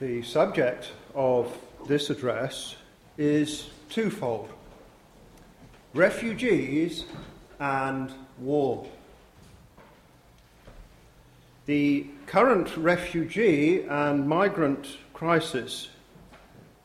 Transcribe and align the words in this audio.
The 0.00 0.22
subject 0.22 0.92
of 1.12 1.52
this 1.88 2.08
address 2.08 2.76
is 3.16 3.68
twofold 3.90 4.48
refugees 5.92 7.04
and 7.58 8.12
war. 8.38 8.86
The 11.66 12.06
current 12.26 12.76
refugee 12.76 13.82
and 13.82 14.28
migrant 14.28 14.98
crisis 15.14 15.88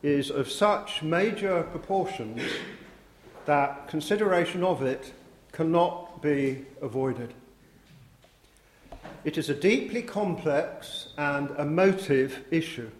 is 0.02 0.30
of 0.30 0.50
such 0.50 1.00
major 1.02 1.62
proportions 1.70 2.42
that 3.46 3.86
consideration 3.86 4.64
of 4.64 4.82
it 4.82 5.12
cannot 5.52 6.20
be 6.20 6.66
avoided. 6.82 7.32
It 9.24 9.38
is 9.38 9.48
a 9.48 9.54
deeply 9.54 10.02
complex 10.02 11.10
and 11.16 11.50
emotive 11.60 12.44
issue, 12.50 12.90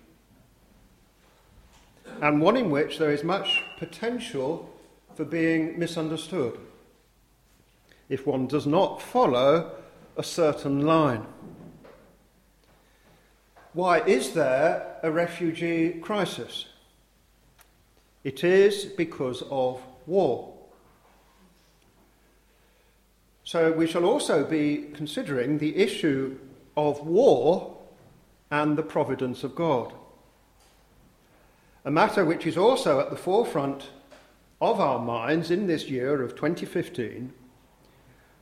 and 2.21 2.41
one 2.41 2.57
in 2.57 2.71
which 2.71 2.99
there 2.99 3.13
is 3.13 3.25
much 3.25 3.63
potential 3.79 4.71
for 5.15 5.25
being 5.25 5.79
misunderstood 5.79 6.59
if 8.09 8.27
one 8.27 8.47
does 8.47 8.67
not 8.67 9.01
follow 9.01 9.73
a 10.17 10.23
certain 10.23 10.83
line. 10.83 11.27
Why 13.73 14.01
is 14.01 14.33
there 14.33 14.99
a 15.03 15.11
refugee 15.11 15.95
crisis? 16.01 16.67
It 18.23 18.45
is 18.45 18.85
because 18.85 19.43
of 19.51 19.83
war. 20.07 20.55
So 23.43 23.73
we 23.73 23.87
shall 23.87 24.05
also 24.05 24.45
be 24.45 24.91
considering 24.95 25.59
the 25.59 25.77
issue 25.77 26.39
of 26.77 27.07
war 27.07 27.77
and 28.51 28.77
the 28.77 28.83
providence 28.83 29.45
of 29.45 29.55
God. 29.55 29.93
A 31.87 31.91
matter 31.91 32.25
which 32.25 32.47
is 32.47 32.57
also 32.57 32.99
at 32.99 33.11
the 33.11 33.17
forefront 33.17 33.91
of 34.59 34.81
our 34.81 34.99
minds 34.99 35.51
in 35.51 35.67
this 35.67 35.91
year 35.91 36.23
of 36.23 36.35
2015, 36.35 37.31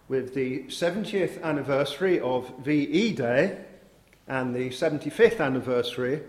with 0.06 0.32
the 0.32 0.62
70th 0.64 1.42
anniversary 1.42 2.20
of 2.20 2.52
VE 2.60 3.12
Day 3.14 3.58
and 4.28 4.54
the 4.54 4.70
75th 4.70 5.40
anniversary 5.40 6.22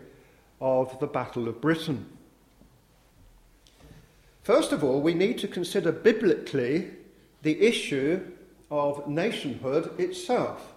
of 0.60 1.00
the 1.00 1.06
Battle 1.06 1.48
of 1.48 1.62
Britain. 1.62 2.08
First 4.42 4.72
of 4.72 4.84
all, 4.84 5.00
we 5.00 5.14
need 5.14 5.38
to 5.38 5.48
consider 5.48 5.92
biblically 5.92 6.90
the 7.44 7.62
issue 7.62 8.26
of 8.72 9.08
nationhood 9.08 10.00
itself. 10.00 10.74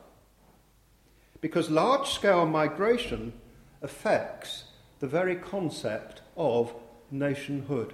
Because 1.41 1.71
large 1.71 2.11
scale 2.11 2.45
migration 2.45 3.33
affects 3.81 4.65
the 5.01 5.07
very 5.07 5.37
concept 5.37 6.21
of 6.37 6.73
nationhood. 7.11 7.93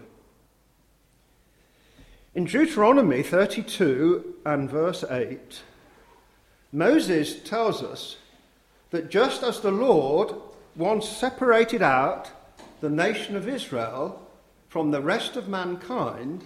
In 2.35 2.45
Deuteronomy 2.45 3.23
32 3.23 4.37
and 4.47 4.71
verse 4.71 5.05
8, 5.09 5.63
Moses 6.73 7.43
tells 7.43 7.83
us 7.83 8.17
that 8.91 9.11
just 9.11 9.43
as 9.43 9.61
the 9.61 9.71
Lord 9.71 10.35
once 10.75 11.07
separated 11.07 11.83
out 11.83 12.31
the 12.81 12.89
nation 12.89 13.37
of 13.37 13.49
Israel 13.49 14.27
from 14.69 14.91
the 14.91 15.03
rest 15.03 15.37
of 15.37 15.49
mankind, 15.49 16.45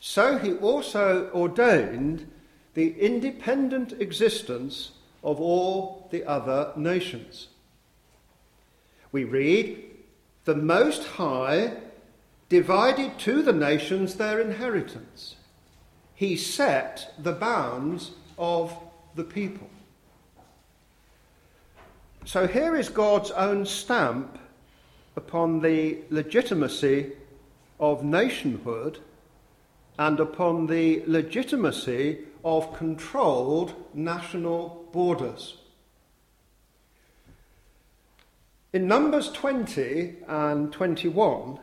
so 0.00 0.38
he 0.38 0.54
also 0.54 1.30
ordained 1.32 2.28
the 2.74 2.98
independent 3.00 3.92
existence 4.00 4.92
of 5.22 5.40
all 5.40 6.08
the 6.10 6.24
other 6.24 6.72
nations. 6.76 7.48
We 9.10 9.24
read, 9.24 9.84
The 10.48 10.54
Most 10.54 11.04
High 11.04 11.74
divided 12.48 13.18
to 13.18 13.42
the 13.42 13.52
nations 13.52 14.14
their 14.14 14.40
inheritance. 14.40 15.36
He 16.14 16.38
set 16.38 17.12
the 17.18 17.32
bounds 17.32 18.12
of 18.38 18.74
the 19.14 19.24
people. 19.24 19.68
So 22.24 22.46
here 22.46 22.74
is 22.76 22.88
God's 22.88 23.30
own 23.32 23.66
stamp 23.66 24.38
upon 25.16 25.60
the 25.60 25.98
legitimacy 26.08 27.12
of 27.78 28.02
nationhood 28.02 29.00
and 29.98 30.18
upon 30.18 30.66
the 30.66 31.02
legitimacy 31.06 32.20
of 32.42 32.74
controlled 32.74 33.74
national 33.92 34.88
borders. 34.92 35.58
In 38.70 38.86
Numbers 38.86 39.32
20 39.32 40.16
and 40.28 40.70
21, 40.70 41.58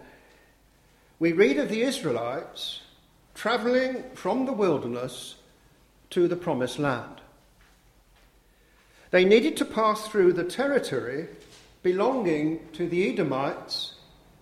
we 1.20 1.34
read 1.34 1.60
of 1.60 1.70
the 1.70 1.84
Israelites 1.84 2.82
travelling 3.36 4.04
from 4.16 4.48
the 4.48 4.54
wilderness 4.54 5.36
to 6.10 6.28
the 6.28 6.36
promised 6.36 6.80
land. 6.80 7.22
They 9.12 9.24
needed 9.24 9.56
to 9.58 9.66
pass 9.66 10.08
through 10.08 10.34
the 10.34 10.44
territory 10.44 11.28
belonging 11.84 12.68
to 12.74 12.90
the 12.90 13.12
Edomites 13.12 13.94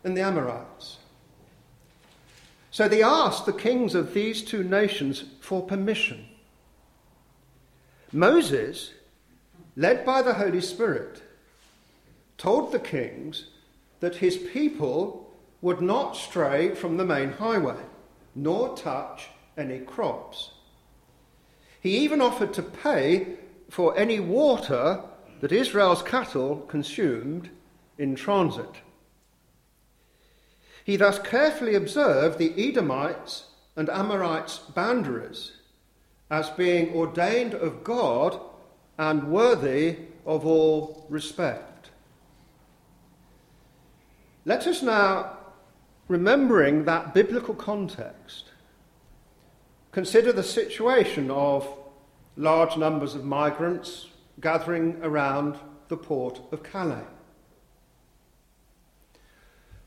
and 0.05 0.15
the 0.15 0.21
Amorites. 0.21 0.99
So 2.71 2.87
they 2.87 3.03
asked 3.03 3.45
the 3.45 3.51
kings 3.51 3.93
of 3.93 4.13
these 4.13 4.41
two 4.41 4.63
nations 4.63 5.25
for 5.41 5.61
permission. 5.63 6.27
Moses, 8.13 8.93
led 9.75 10.05
by 10.05 10.21
the 10.21 10.35
Holy 10.35 10.61
Spirit, 10.61 11.22
told 12.37 12.71
the 12.71 12.79
kings 12.79 13.47
that 13.99 14.15
his 14.15 14.37
people 14.37 15.31
would 15.61 15.81
not 15.81 16.15
stray 16.17 16.75
from 16.75 16.97
the 16.97 17.05
main 17.05 17.31
highway, 17.31 17.79
nor 18.35 18.75
touch 18.75 19.29
any 19.57 19.79
crops. 19.79 20.51
He 21.79 21.97
even 21.97 22.21
offered 22.21 22.53
to 22.53 22.61
pay 22.61 23.37
for 23.69 23.97
any 23.97 24.19
water 24.19 25.03
that 25.41 25.51
Israel's 25.51 26.01
cattle 26.01 26.57
consumed 26.67 27.49
in 27.97 28.15
transit. 28.15 28.75
He 30.83 30.95
thus 30.97 31.19
carefully 31.19 31.75
observed 31.75 32.37
the 32.37 32.53
Edomites 32.57 33.45
and 33.75 33.89
Amorites' 33.89 34.57
boundaries 34.57 35.53
as 36.29 36.49
being 36.51 36.93
ordained 36.93 37.53
of 37.53 37.83
God 37.83 38.39
and 38.97 39.31
worthy 39.31 39.97
of 40.25 40.45
all 40.45 41.05
respect. 41.09 41.72
Let 44.45 44.67
us 44.67 44.81
now, 44.81 45.37
remembering 46.07 46.83
that 46.85 47.13
biblical 47.13 47.53
context, 47.53 48.51
consider 49.91 50.33
the 50.33 50.43
situation 50.43 51.31
of 51.31 51.67
large 52.35 52.75
numbers 52.75 53.15
of 53.15 53.23
migrants 53.23 54.09
gathering 54.41 54.99
around 55.01 55.57
the 55.87 55.95
port 55.95 56.41
of 56.51 56.63
Calais. 56.63 57.05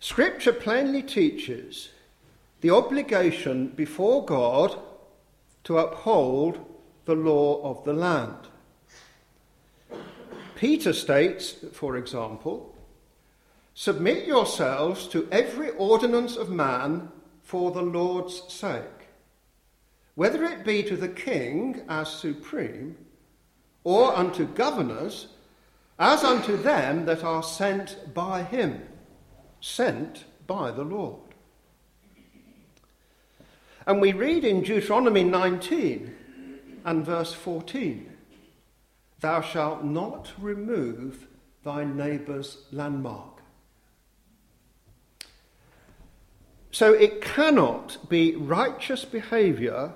Scripture 0.01 0.53
plainly 0.53 1.03
teaches 1.03 1.91
the 2.61 2.71
obligation 2.71 3.69
before 3.69 4.25
God 4.25 4.79
to 5.65 5.79
uphold 5.79 6.65
the 7.05 7.15
law 7.15 7.61
of 7.63 7.85
the 7.85 7.93
land. 7.93 8.37
Peter 10.55 10.93
states, 10.93 11.57
for 11.73 11.97
example, 11.97 12.75
Submit 13.79 14.27
yourselves 14.27 15.07
to 15.09 15.29
every 15.31 15.71
ordinance 15.71 16.35
of 16.35 16.51
man 16.51 17.11
for 17.43 17.71
the 17.71 17.83
Lord's 17.83 18.43
sake, 18.53 19.11
whether 20.15 20.43
it 20.45 20.65
be 20.65 20.83
to 20.83 20.97
the 20.97 21.09
king 21.09 21.83
as 21.89 22.11
supreme, 22.11 22.97
or 23.85 24.17
unto 24.17 24.47
governors, 24.47 25.29
as 25.99 26.25
unto 26.25 26.57
them 26.57 27.05
that 27.05 27.23
are 27.23 27.43
sent 27.43 28.13
by 28.15 28.43
him 28.43 28.83
sent 29.61 30.25
by 30.47 30.71
the 30.71 30.85
Lord. 30.85 31.35
And 33.87 34.01
we 34.01 34.13
read 34.13 34.45
in 34.45 34.63
Deuteronomy 34.63 35.25
19 35.25 36.15
and 36.85 37.05
verse 37.05 37.35
14 37.35 38.13
Thou 39.21 39.41
shalt 39.41 39.85
not 39.85 40.33
remove 40.39 41.27
thy 41.65 41.85
neighbour's 41.85 42.65
landmark. 42.71 43.36
So 46.71 46.93
it 46.93 47.23
cannot 47.23 48.09
be 48.09 48.37
righteous 48.37 49.05
behaviour 49.05 49.93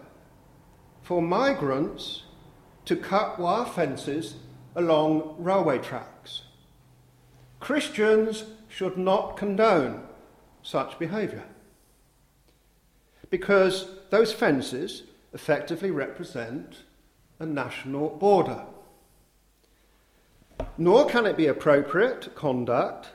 for 1.03 1.21
migrants 1.21 2.23
to 2.87 2.97
cut 2.97 3.39
wire 3.39 3.67
fences 3.67 4.37
along 4.75 5.37
railway 5.39 5.79
tracks. 5.79 6.43
Christians 7.59 8.45
should 8.69 8.97
not 8.97 9.37
condone 9.37 10.07
such 10.63 10.99
behaviour. 10.99 11.45
Because 13.29 13.87
those 14.11 14.33
fences 14.33 15.03
effectively 15.33 15.91
represent 15.91 16.83
a 17.39 17.47
national 17.47 18.11
border. 18.11 18.65
Nor 20.79 21.07
can 21.07 21.27
it 21.27 21.37
be 21.37 21.47
appropriate 21.47 22.35
conduct 22.35 23.11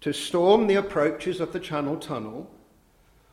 to 0.00 0.12
storm 0.12 0.66
the 0.66 0.74
approaches 0.74 1.40
of 1.40 1.52
the 1.52 1.60
Channel 1.60 1.96
Tunnel 1.96 2.50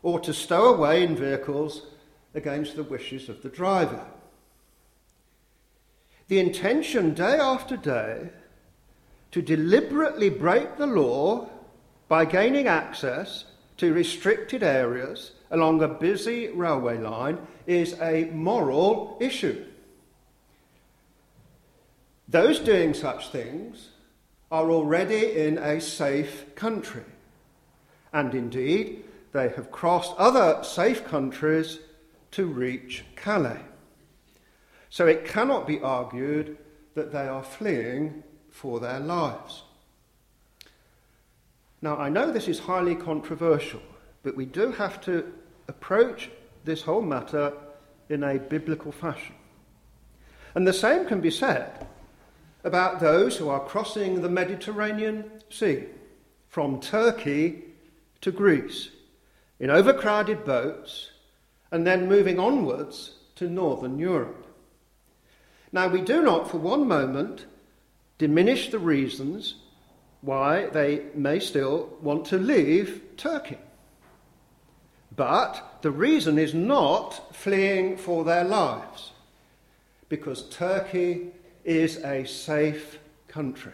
or 0.04 0.20
to 0.20 0.34
stow 0.34 0.74
away 0.74 1.02
in 1.02 1.16
vehicles 1.16 1.88
against 2.36 2.76
the 2.76 2.84
wishes 2.84 3.30
of 3.30 3.42
the 3.42 3.50
driver. 3.50 4.06
The 6.28 6.40
intention 6.40 7.14
day 7.14 7.38
after 7.38 7.78
day 7.78 8.30
to 9.32 9.42
deliberately 9.42 10.30
break 10.30 10.78
the 10.78 10.86
law 10.86 11.50
by 12.08 12.26
gaining 12.26 12.68
access 12.68 13.46
to 13.78 13.94
restricted 13.94 14.62
areas 14.62 15.32
along 15.50 15.82
a 15.82 15.88
busy 15.88 16.50
railway 16.50 16.98
line 16.98 17.40
is 17.66 18.00
a 18.02 18.26
moral 18.26 19.18
issue. 19.20 19.66
Those 22.28 22.60
doing 22.60 22.94
such 22.94 23.30
things 23.30 23.90
are 24.52 24.70
already 24.72 25.34
in 25.34 25.58
a 25.58 25.82
safe 25.82 26.56
country, 26.56 27.04
and 28.12 28.34
indeed 28.34 29.03
they 29.34 29.50
have 29.50 29.72
crossed 29.72 30.14
other 30.18 30.64
safe 30.64 31.04
countries 31.06 31.80
to 32.32 32.46
reach 32.46 33.04
Calais. 33.16 33.62
So 34.90 35.08
it 35.08 35.26
cannot 35.26 35.68
be 35.68 35.82
argued 35.82 36.58
that 36.94 37.12
they 37.12 37.28
are 37.28 37.44
fleeing 37.44 38.24
for 38.52 38.80
their 38.80 39.00
lives. 39.00 39.64
Now, 41.82 41.98
I 41.98 42.10
know 42.10 42.32
this 42.32 42.48
is 42.48 42.60
highly 42.60 42.96
controversial, 42.96 43.82
but 44.22 44.36
we 44.36 44.46
do 44.46 44.72
have 44.72 45.02
to 45.02 45.34
approach 45.68 46.30
this 46.64 46.84
whole 46.84 47.02
matter 47.02 47.54
in 48.10 48.24
a 48.24 48.38
biblical 48.38 48.92
fashion. 48.92 49.36
And 50.56 50.68
the 50.68 50.74
same 50.74 51.08
can 51.08 51.20
be 51.20 51.32
said 51.32 51.88
about 52.64 53.00
those 53.00 53.36
who 53.36 53.50
are 53.50 53.60
crossing 53.60 54.22
the 54.22 54.30
Mediterranean 54.30 55.30
Sea 55.50 55.86
from 56.48 56.80
Turkey 56.80 57.64
to 58.22 58.32
Greece 58.32 58.92
in 59.64 59.70
overcrowded 59.70 60.44
boats 60.44 61.12
and 61.72 61.88
then 61.88 62.10
moving 62.10 62.38
onwards 62.38 63.12
to 63.34 63.50
northern 63.50 63.98
Europe. 63.98 64.46
Now, 65.72 65.88
we 65.88 66.02
do 66.02 66.22
not 66.22 66.52
for 66.52 66.58
one 66.58 66.86
moment 66.86 67.46
diminish 68.18 68.72
the 68.72 68.78
reasons 68.78 69.56
why 70.20 70.66
they 70.66 71.04
may 71.16 71.40
still 71.40 71.98
want 72.02 72.26
to 72.26 72.38
leave 72.38 73.04
Turkey. 73.16 73.58
But 75.16 75.80
the 75.82 75.92
reason 75.92 76.38
is 76.38 76.54
not 76.54 77.34
fleeing 77.34 77.96
for 77.96 78.26
their 78.26 78.44
lives, 78.44 79.12
because 80.10 80.50
Turkey 80.50 81.28
is 81.64 82.04
a 82.04 82.26
safe 82.26 83.00
country. 83.30 83.72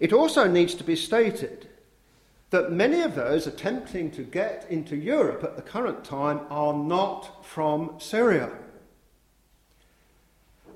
It 0.00 0.12
also 0.12 0.48
needs 0.48 0.74
to 0.74 0.82
be 0.82 0.96
stated 0.96 1.68
that 2.52 2.70
many 2.70 3.00
of 3.00 3.14
those 3.14 3.46
attempting 3.46 4.10
to 4.10 4.22
get 4.22 4.66
into 4.68 4.94
Europe 4.94 5.42
at 5.42 5.56
the 5.56 5.62
current 5.62 6.04
time 6.04 6.40
are 6.50 6.74
not 6.74 7.44
from 7.44 7.94
Syria. 7.98 8.50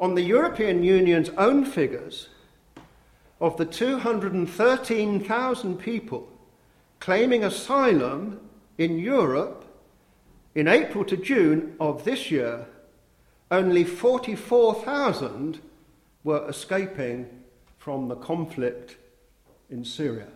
On 0.00 0.14
the 0.14 0.22
European 0.22 0.82
Union's 0.82 1.28
own 1.36 1.66
figures, 1.66 2.30
of 3.42 3.58
the 3.58 3.66
213,000 3.66 5.76
people 5.76 6.26
claiming 6.98 7.44
asylum 7.44 8.40
in 8.78 8.98
Europe 8.98 9.66
in 10.54 10.66
April 10.66 11.04
to 11.04 11.18
June 11.18 11.76
of 11.78 12.04
this 12.04 12.30
year, 12.30 12.66
only 13.50 13.84
44,000 13.84 15.60
were 16.24 16.48
escaping 16.48 17.28
from 17.76 18.08
the 18.08 18.16
conflict 18.16 18.96
in 19.68 19.84
Syria. 19.84 20.28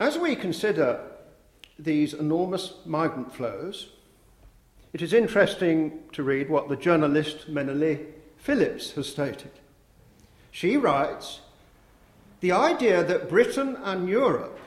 As 0.00 0.16
we 0.16 0.36
consider 0.36 1.00
these 1.76 2.14
enormous 2.14 2.74
migrant 2.86 3.34
flows, 3.34 3.88
it 4.92 5.02
is 5.02 5.12
interesting 5.12 6.04
to 6.12 6.22
read 6.22 6.48
what 6.48 6.68
the 6.68 6.76
journalist 6.76 7.48
Melanie 7.48 8.06
Phillips 8.36 8.92
has 8.92 9.08
stated. 9.08 9.50
She 10.52 10.76
writes 10.76 11.40
The 12.40 12.52
idea 12.52 13.02
that 13.02 13.28
Britain 13.28 13.76
and 13.82 14.08
Europe 14.08 14.58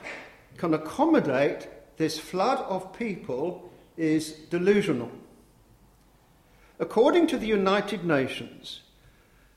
can 0.58 0.74
accommodate 0.74 1.66
this 1.96 2.18
flood 2.18 2.58
of 2.68 2.92
people 2.92 3.70
is 3.96 4.32
delusional. 4.50 5.10
According 6.78 7.26
to 7.28 7.38
the 7.38 7.46
United 7.46 8.04
Nations, 8.04 8.80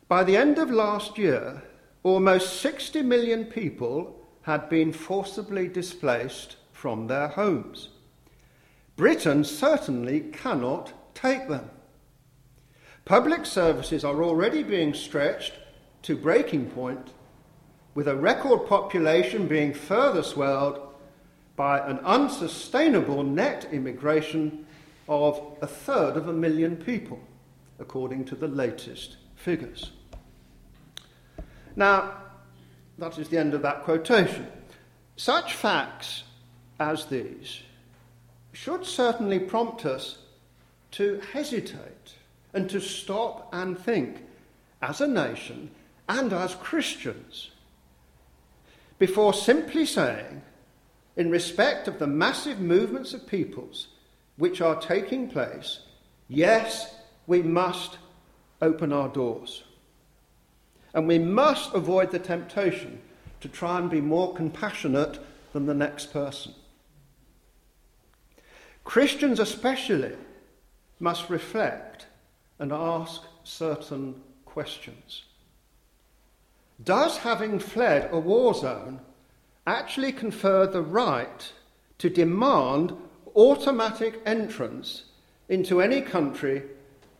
by 0.07 0.23
the 0.23 0.37
end 0.37 0.57
of 0.57 0.71
last 0.71 1.17
year, 1.17 1.63
almost 2.01 2.61
60 2.61 3.01
million 3.01 3.43
people 3.43 4.24
had 4.45 4.69
been 4.69 4.93
forcibly 4.93 5.67
displaced 5.67 6.55
from 6.71 7.07
their 7.07 7.29
homes. 7.29 7.89
Britain 8.95 9.43
certainly 9.43 10.19
cannot 10.19 10.93
take 11.15 11.49
them. 11.49 11.67
Public 13.05 13.43
services 13.43 14.03
are 14.03 14.23
already 14.23 14.61
being 14.61 14.93
stretched 14.93 15.53
to 16.03 16.15
breaking 16.15 16.69
point, 16.69 17.09
with 17.95 18.07
a 18.07 18.15
record 18.15 18.67
population 18.67 19.47
being 19.47 19.73
further 19.73 20.21
swelled 20.21 20.79
by 21.55 21.79
an 21.79 21.97
unsustainable 21.99 23.23
net 23.23 23.67
immigration 23.71 24.67
of 25.09 25.41
a 25.61 25.67
third 25.67 26.17
of 26.17 26.27
a 26.27 26.33
million 26.33 26.75
people, 26.77 27.19
according 27.79 28.23
to 28.25 28.35
the 28.35 28.47
latest 28.47 29.17
figures. 29.35 29.91
Now, 31.75 32.24
that 32.97 33.17
is 33.17 33.29
the 33.29 33.37
end 33.37 33.53
of 33.53 33.61
that 33.61 33.83
quotation. 33.83 34.47
Such 35.15 35.53
facts 35.53 36.23
as 36.79 37.05
these 37.05 37.61
should 38.51 38.85
certainly 38.85 39.39
prompt 39.39 39.85
us 39.85 40.19
to 40.91 41.21
hesitate 41.33 42.13
and 42.53 42.69
to 42.69 42.79
stop 42.79 43.49
and 43.51 43.77
think 43.77 44.23
as 44.81 45.01
a 45.01 45.07
nation 45.07 45.71
and 46.07 46.31
as 46.31 46.55
Christians 46.55 47.51
before 48.97 49.33
simply 49.33 49.85
saying, 49.85 50.41
in 51.17 51.29
respect 51.29 51.87
of 51.87 51.99
the 51.99 52.07
massive 52.07 52.59
movements 52.59 53.13
of 53.13 53.27
peoples 53.27 53.87
which 54.37 54.61
are 54.61 54.79
taking 54.79 55.29
place, 55.29 55.79
yes, 56.29 56.95
we 57.27 57.41
must 57.41 57.97
open 58.61 58.93
our 58.93 59.09
doors. 59.09 59.63
And 60.95 61.07
we 61.07 61.19
must 61.19 61.75
avoid 61.75 62.09
the 62.09 62.17
temptation 62.19 62.99
to 63.41 63.47
try 63.47 63.77
and 63.77 63.89
be 63.89 64.01
more 64.01 64.33
compassionate 64.33 65.19
than 65.53 65.67
the 65.67 65.73
next 65.75 66.11
person. 66.11 66.55
Christians, 68.83 69.39
especially, 69.39 70.13
must 70.99 71.29
reflect 71.29 72.07
and 72.59 72.71
ask 72.71 73.21
certain 73.43 74.21
questions. 74.45 75.23
Does 76.83 77.17
having 77.17 77.59
fled 77.59 78.09
a 78.11 78.19
war 78.19 78.53
zone 78.53 78.99
actually 79.67 80.11
confer 80.11 80.65
the 80.65 80.81
right 80.81 81.51
to 81.97 82.09
demand 82.09 82.95
automatic 83.35 84.21
entrance 84.25 85.03
into 85.49 85.81
any 85.81 86.01
country 86.01 86.63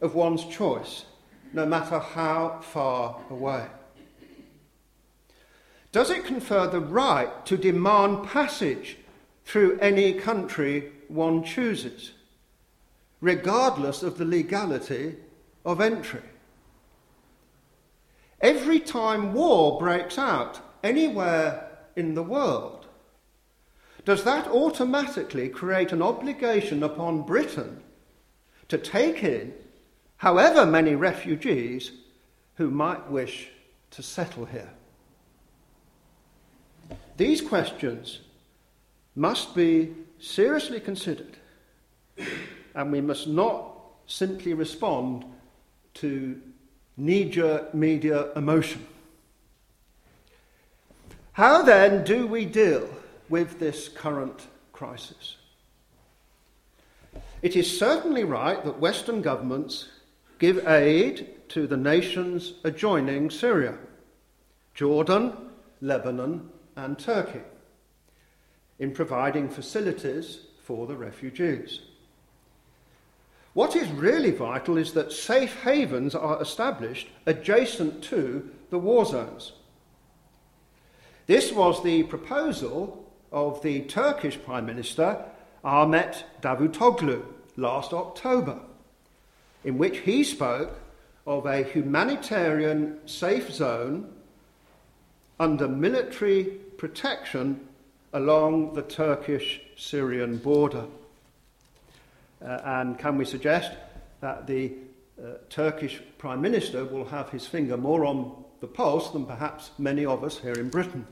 of 0.02 0.16
one's 0.16 0.46
choice, 0.46 1.06
no 1.54 1.66
matter 1.66 2.00
how 2.00 2.60
far 2.62 3.22
away? 3.30 3.66
Does 5.96 6.10
it 6.10 6.26
confer 6.26 6.68
the 6.68 6.82
right 6.82 7.46
to 7.46 7.56
demand 7.56 8.28
passage 8.28 8.98
through 9.46 9.80
any 9.80 10.12
country 10.12 10.92
one 11.08 11.42
chooses, 11.42 12.12
regardless 13.22 14.04
of 14.04 14.18
the 14.18 14.26
legality 14.26 15.16
of 15.64 15.80
entry? 15.80 16.20
Every 18.42 18.82
time 18.82 19.32
war 19.32 19.80
breaks 19.80 20.18
out 20.18 20.60
anywhere 20.84 21.66
in 21.96 22.14
the 22.14 22.24
world, 22.24 22.88
does 24.04 24.26
that 24.26 24.50
automatically 24.50 25.48
create 25.48 25.94
an 25.94 26.02
obligation 26.02 26.84
upon 26.84 27.22
Britain 27.22 27.82
to 28.68 28.78
take 28.78 29.24
in 29.24 29.54
however 30.18 30.66
many 30.66 30.94
refugees 30.94 31.94
who 32.56 32.70
might 32.70 33.10
wish 33.10 33.48
to 33.92 34.04
settle 34.04 34.44
here? 34.44 34.72
These 37.18 37.42
questions 37.42 38.20
must 39.16 39.56
be 39.56 39.94
seriously 40.20 40.80
considered, 40.80 41.38
and 42.74 42.92
we 42.92 43.02
must 43.02 43.28
not 43.28 43.78
simply 44.06 44.54
respond 44.54 45.26
to 45.96 46.42
knee 46.98 47.30
jerk 47.30 47.74
media 47.74 48.32
emotion. 48.36 48.86
How 51.34 51.62
then 51.62 52.04
do 52.04 52.28
we 52.28 52.46
deal 52.46 52.88
with 53.30 53.60
this 53.60 53.90
current 53.90 54.48
crisis? 54.74 55.38
It 57.42 57.56
is 57.56 57.80
certainly 57.80 58.24
right 58.24 58.64
that 58.64 58.80
Western 58.80 59.22
governments 59.22 59.88
give 60.40 60.68
aid 60.68 61.50
to 61.50 61.68
the 61.68 61.78
nations 61.78 62.54
adjoining 62.64 63.30
Syria, 63.30 63.78
Jordan, 64.74 65.34
Lebanon, 65.82 66.50
and 66.76 66.98
Turkey 66.98 67.42
in 68.80 68.92
providing 68.92 69.50
facilities 69.50 70.40
for 70.64 70.88
the 70.88 70.96
refugees. 70.96 71.80
What 73.54 73.76
is 73.76 73.90
really 73.92 74.32
vital 74.32 74.78
is 74.78 74.92
that 74.94 75.14
safe 75.14 75.62
havens 75.62 76.14
are 76.14 76.42
established 76.42 77.08
adjacent 77.26 78.04
to 78.06 78.50
the 78.70 78.80
war 78.80 79.06
zones. 79.06 79.54
This 81.26 81.54
was 81.54 81.82
the 81.82 82.04
proposal 82.04 83.10
of 83.32 83.62
the 83.62 83.82
Turkish 83.82 84.38
Prime 84.44 84.66
Minister 84.66 85.24
Ahmet 85.64 86.26
Davutoglu 86.42 87.24
last 87.56 87.94
October, 87.94 88.60
in 89.64 89.78
which 89.78 90.00
he 90.00 90.24
spoke 90.24 90.78
of 91.26 91.46
a 91.46 91.64
humanitarian 91.64 93.00
safe 93.08 93.52
zone 93.52 94.14
under 95.40 95.68
military 95.68 96.60
protection 96.78 97.68
along 98.14 98.74
the 98.74 98.82
Turkish 98.82 99.62
Syrian 99.76 100.38
border. 100.38 100.86
Uh, 102.42 102.60
and 102.64 103.00
can 103.00 103.18
we 103.18 103.26
suggest 103.26 103.72
that 104.22 104.48
the 104.48 104.74
uh, 105.22 105.34
Turkish 105.50 106.02
Prime 106.18 106.42
Minister 106.42 106.86
will 106.86 107.06
have 107.06 107.30
his 107.30 107.48
finger 107.48 107.78
more 107.78 108.06
on 108.06 108.44
the 108.60 108.68
pulse 108.68 109.12
than 109.12 109.26
perhaps 109.26 109.72
many 109.78 110.06
of 110.06 110.24
us 110.24 110.40
here 110.40 110.54
in 110.54 110.70
Britain? 110.70 111.06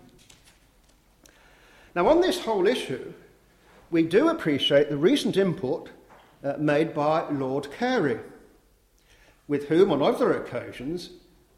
Now, 1.96 2.08
on 2.08 2.22
this 2.22 2.40
whole 2.40 2.68
issue, 2.68 3.14
we 3.92 4.04
do 4.04 4.30
appreciate 4.30 4.90
the 4.90 4.98
recent 4.98 5.38
input 5.38 5.90
uh, 6.44 6.56
made 6.58 6.94
by 6.94 7.30
Lord 7.30 7.72
Carey, 7.72 8.20
with 9.48 9.68
whom 9.68 9.92
on 9.92 10.02
other 10.02 10.34
occasions 10.34 11.12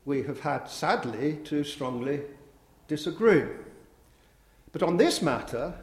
we 0.03 0.23
have 0.23 0.41
had 0.41 0.67
sadly 0.67 1.39
to 1.45 1.63
strongly 1.63 2.21
disagree. 2.87 3.43
But 4.75 4.83
on 4.83 4.97
this 4.97 5.21
matter, 5.21 5.73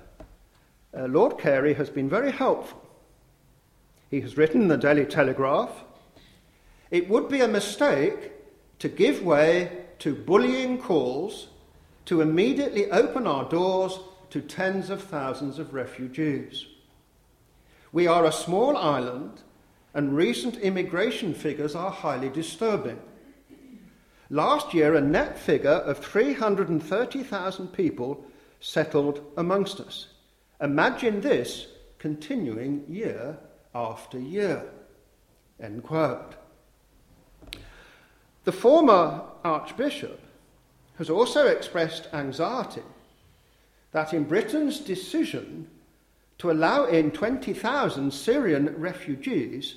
uh, 0.94 1.06
Lord 1.06 1.38
Carey 1.38 1.72
has 1.72 1.88
been 1.88 2.10
very 2.10 2.30
helpful. 2.30 2.78
He 4.10 4.20
has 4.20 4.36
written 4.36 4.60
in 4.60 4.68
the 4.68 4.76
Daily 4.76 5.06
Telegraph 5.06 5.70
it 6.90 7.08
would 7.08 7.30
be 7.30 7.40
a 7.40 7.48
mistake 7.48 8.32
to 8.80 8.90
give 8.90 9.22
way 9.22 9.86
to 10.00 10.14
bullying 10.14 10.76
calls 10.76 11.48
to 12.04 12.20
immediately 12.20 12.90
open 12.90 13.26
our 13.26 13.48
doors 13.48 13.98
to 14.28 14.42
tens 14.42 14.90
of 14.90 15.02
thousands 15.02 15.58
of 15.58 15.72
refugees. 15.72 16.66
We 17.92 18.06
are 18.06 18.26
a 18.26 18.30
small 18.30 18.76
island, 18.76 19.40
and 19.94 20.14
recent 20.14 20.58
immigration 20.58 21.32
figures 21.32 21.74
are 21.74 21.90
highly 21.90 22.28
disturbing. 22.28 23.00
Last 24.28 24.74
year, 24.74 24.94
a 24.94 25.00
net 25.00 25.38
figure 25.38 25.70
of 25.70 25.96
330,000 25.96 27.68
people 27.68 28.26
settled 28.62 29.20
amongst 29.36 29.80
us. 29.80 30.06
Imagine 30.60 31.20
this 31.20 31.66
continuing 31.98 32.84
year 32.88 33.36
after 33.74 34.18
year. 34.18 34.62
End 35.60 35.82
quote. 35.82 36.36
The 38.44 38.52
former 38.52 39.22
Archbishop 39.44 40.20
has 40.96 41.10
also 41.10 41.46
expressed 41.46 42.08
anxiety 42.12 42.82
that 43.90 44.14
in 44.14 44.24
Britain's 44.24 44.78
decision 44.78 45.68
to 46.38 46.50
allow 46.50 46.86
in 46.86 47.10
20,000 47.10 48.12
Syrian 48.12 48.74
refugees, 48.78 49.76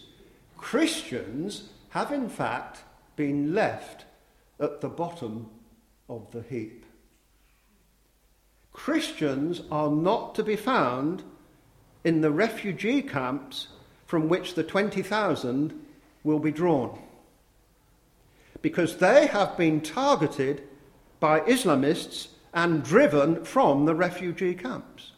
Christians 0.58 1.70
have 1.90 2.12
in 2.12 2.30
fact 2.30 2.84
been 3.16 3.54
left 3.54 4.06
at 4.60 4.82
the 4.82 4.90
bottom 4.90 5.50
of 6.10 6.32
the 6.32 6.42
heap. 6.42 6.85
Christians 8.76 9.62
are 9.72 9.90
not 9.90 10.36
to 10.36 10.44
be 10.44 10.58
found 10.58 11.24
in 12.04 12.20
the 12.20 12.30
refugee 12.30 13.02
camps 13.02 13.70
from 14.06 14.28
which 14.28 14.54
the 14.54 14.64
20,000 14.64 15.74
will 16.26 16.40
be 16.40 16.52
drawn. 16.52 17.00
Because 18.62 18.98
they 18.98 19.28
have 19.28 19.58
been 19.58 19.80
targeted 19.80 20.64
by 21.22 21.40
Islamists 21.40 22.28
and 22.54 22.84
driven 22.84 23.46
from 23.46 23.86
the 23.86 23.96
refugee 23.96 24.54
camps. 24.54 25.14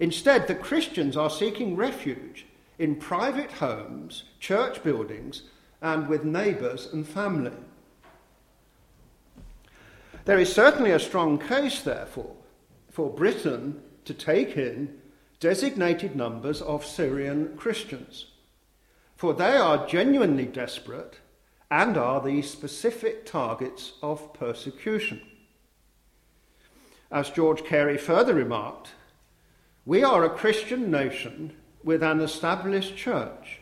Instead, 0.00 0.48
the 0.48 0.56
Christians 0.56 1.16
are 1.16 1.30
seeking 1.30 1.76
refuge 1.76 2.46
in 2.80 2.96
private 2.96 3.52
homes, 3.52 4.24
church 4.40 4.82
buildings, 4.82 5.42
and 5.80 6.08
with 6.08 6.24
neighbours 6.24 6.88
and 6.92 7.06
family. 7.06 7.56
There 10.30 10.38
is 10.38 10.52
certainly 10.52 10.92
a 10.92 11.00
strong 11.00 11.40
case, 11.40 11.82
therefore, 11.82 12.36
for 12.88 13.12
Britain 13.12 13.82
to 14.04 14.14
take 14.14 14.56
in 14.56 15.00
designated 15.40 16.14
numbers 16.14 16.62
of 16.62 16.86
Syrian 16.86 17.56
Christians, 17.56 18.26
for 19.16 19.34
they 19.34 19.56
are 19.56 19.88
genuinely 19.88 20.44
desperate 20.44 21.18
and 21.68 21.96
are 21.96 22.20
the 22.20 22.42
specific 22.42 23.26
targets 23.26 23.94
of 24.04 24.32
persecution. 24.32 25.20
As 27.10 27.30
George 27.30 27.64
Carey 27.64 27.98
further 27.98 28.34
remarked, 28.34 28.90
we 29.84 30.04
are 30.04 30.22
a 30.22 30.30
Christian 30.30 30.92
nation 30.92 31.56
with 31.82 32.04
an 32.04 32.20
established 32.20 32.96
church, 32.96 33.58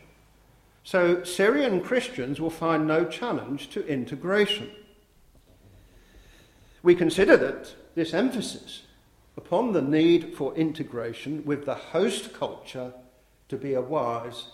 so 0.83 1.23
Syrian 1.23 1.81
Christians 1.81 2.39
will 2.39 2.51
find 2.51 2.85
no 2.85 3.05
challenge 3.05 3.71
to 3.71 3.87
integration. 3.87 4.69
We 6.81 6.95
consider 6.95 7.37
that 7.37 7.73
this 7.95 8.13
emphasis 8.13 8.83
upon 9.37 9.73
the 9.73 9.81
need 9.81 10.35
for 10.35 10.55
integration 10.55 11.45
with 11.45 11.65
the 11.65 11.75
host 11.75 12.33
culture 12.33 12.93
to 13.49 13.57
be 13.57 13.73
a 13.73 13.81
wise 13.81 14.47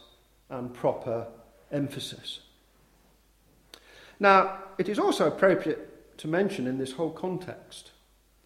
and 0.50 0.74
proper 0.74 1.27
emphasis. 1.72 2.39
Now, 4.20 4.60
it 4.77 4.89
is 4.89 5.00
also 5.00 5.27
appropriate 5.27 6.17
to 6.20 6.27
mention 6.27 6.67
in 6.67 6.77
this 6.77 6.94
whole 6.94 7.12
context 7.12 7.91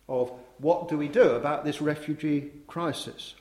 of 0.07 0.31
what 0.57 0.89
do 0.89 0.97
we 0.97 1.07
do 1.07 1.31
about 1.31 1.63
this 1.63 1.81
refugee 1.81 2.51
crisis. 2.67 3.35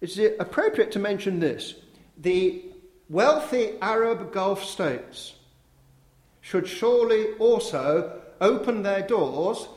It's 0.00 0.18
appropriate 0.38 0.92
to 0.92 0.98
mention 0.98 1.40
this. 1.40 1.74
The 2.16 2.62
wealthy 3.08 3.72
Arab 3.82 4.32
Gulf 4.32 4.64
states 4.64 5.34
should 6.40 6.68
surely 6.68 7.32
also 7.38 8.22
open 8.40 8.82
their 8.82 9.02
doors 9.02 9.68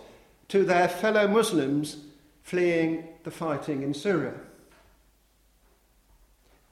to 0.50 0.64
their 0.64 0.88
fellow 0.88 1.28
Muslims 1.28 1.98
fleeing 2.44 3.08
the 3.24 3.32
fighting 3.32 3.84
in 3.84 3.94
Syria. 3.94 4.34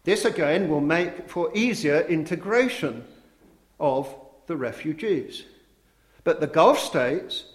This 0.04 0.26
again 0.26 0.70
will 0.70 0.82
make 0.82 1.30
for 1.30 1.56
easier 1.56 2.02
integration 2.02 3.06
of 3.80 4.14
the 4.48 4.58
refugees. 4.58 5.44
But 6.24 6.42
the 6.42 6.48
Gulf 6.48 6.80
states, 6.80 7.46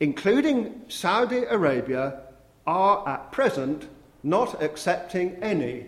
including 0.00 0.82
Saudi 0.88 1.44
Arabia, 1.44 2.20
are 2.66 3.06
at 3.08 3.32
present 3.32 3.88
not 4.22 4.62
accepting 4.62 5.36
any 5.42 5.86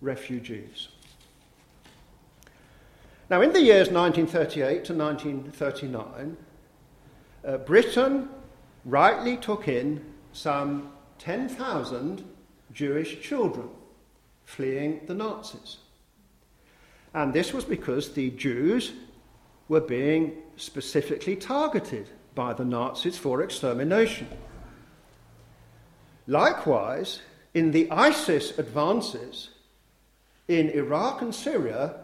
refugees. 0.00 0.88
Now, 3.28 3.40
in 3.42 3.52
the 3.52 3.60
years 3.60 3.90
1938 3.90 4.84
to 4.84 4.94
1939, 4.94 6.36
uh, 7.46 7.58
Britain 7.58 8.28
rightly 8.84 9.36
took 9.36 9.68
in 9.68 10.04
some 10.32 10.92
10,000 11.18 12.24
Jewish 12.72 13.22
children 13.22 13.68
fleeing 14.44 15.00
the 15.06 15.14
Nazis. 15.14 15.78
And 17.14 17.32
this 17.32 17.52
was 17.52 17.64
because 17.64 18.12
the 18.12 18.30
Jews 18.30 18.92
were 19.68 19.80
being 19.80 20.42
specifically 20.56 21.36
targeted 21.36 22.10
by 22.34 22.52
the 22.52 22.64
Nazis 22.64 23.16
for 23.16 23.42
extermination. 23.42 24.28
Likewise, 26.26 27.22
in 27.54 27.70
the 27.70 27.90
ISIS 27.90 28.58
advances 28.58 29.50
in 30.46 30.68
Iraq 30.70 31.22
and 31.22 31.34
Syria, 31.34 31.94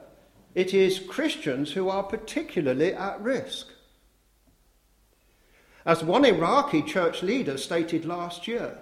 it 0.54 0.72
is 0.72 0.99
Christians 0.99 1.72
who 1.72 1.88
are 1.88 2.02
particularly 2.02 2.94
at 2.94 3.20
risk. 3.20 3.68
As 5.85 6.05
one 6.05 6.25
Iraqi 6.25 6.83
church 6.83 7.23
leader 7.23 7.59
stated 7.59 8.05
last 8.05 8.47
year, 8.47 8.79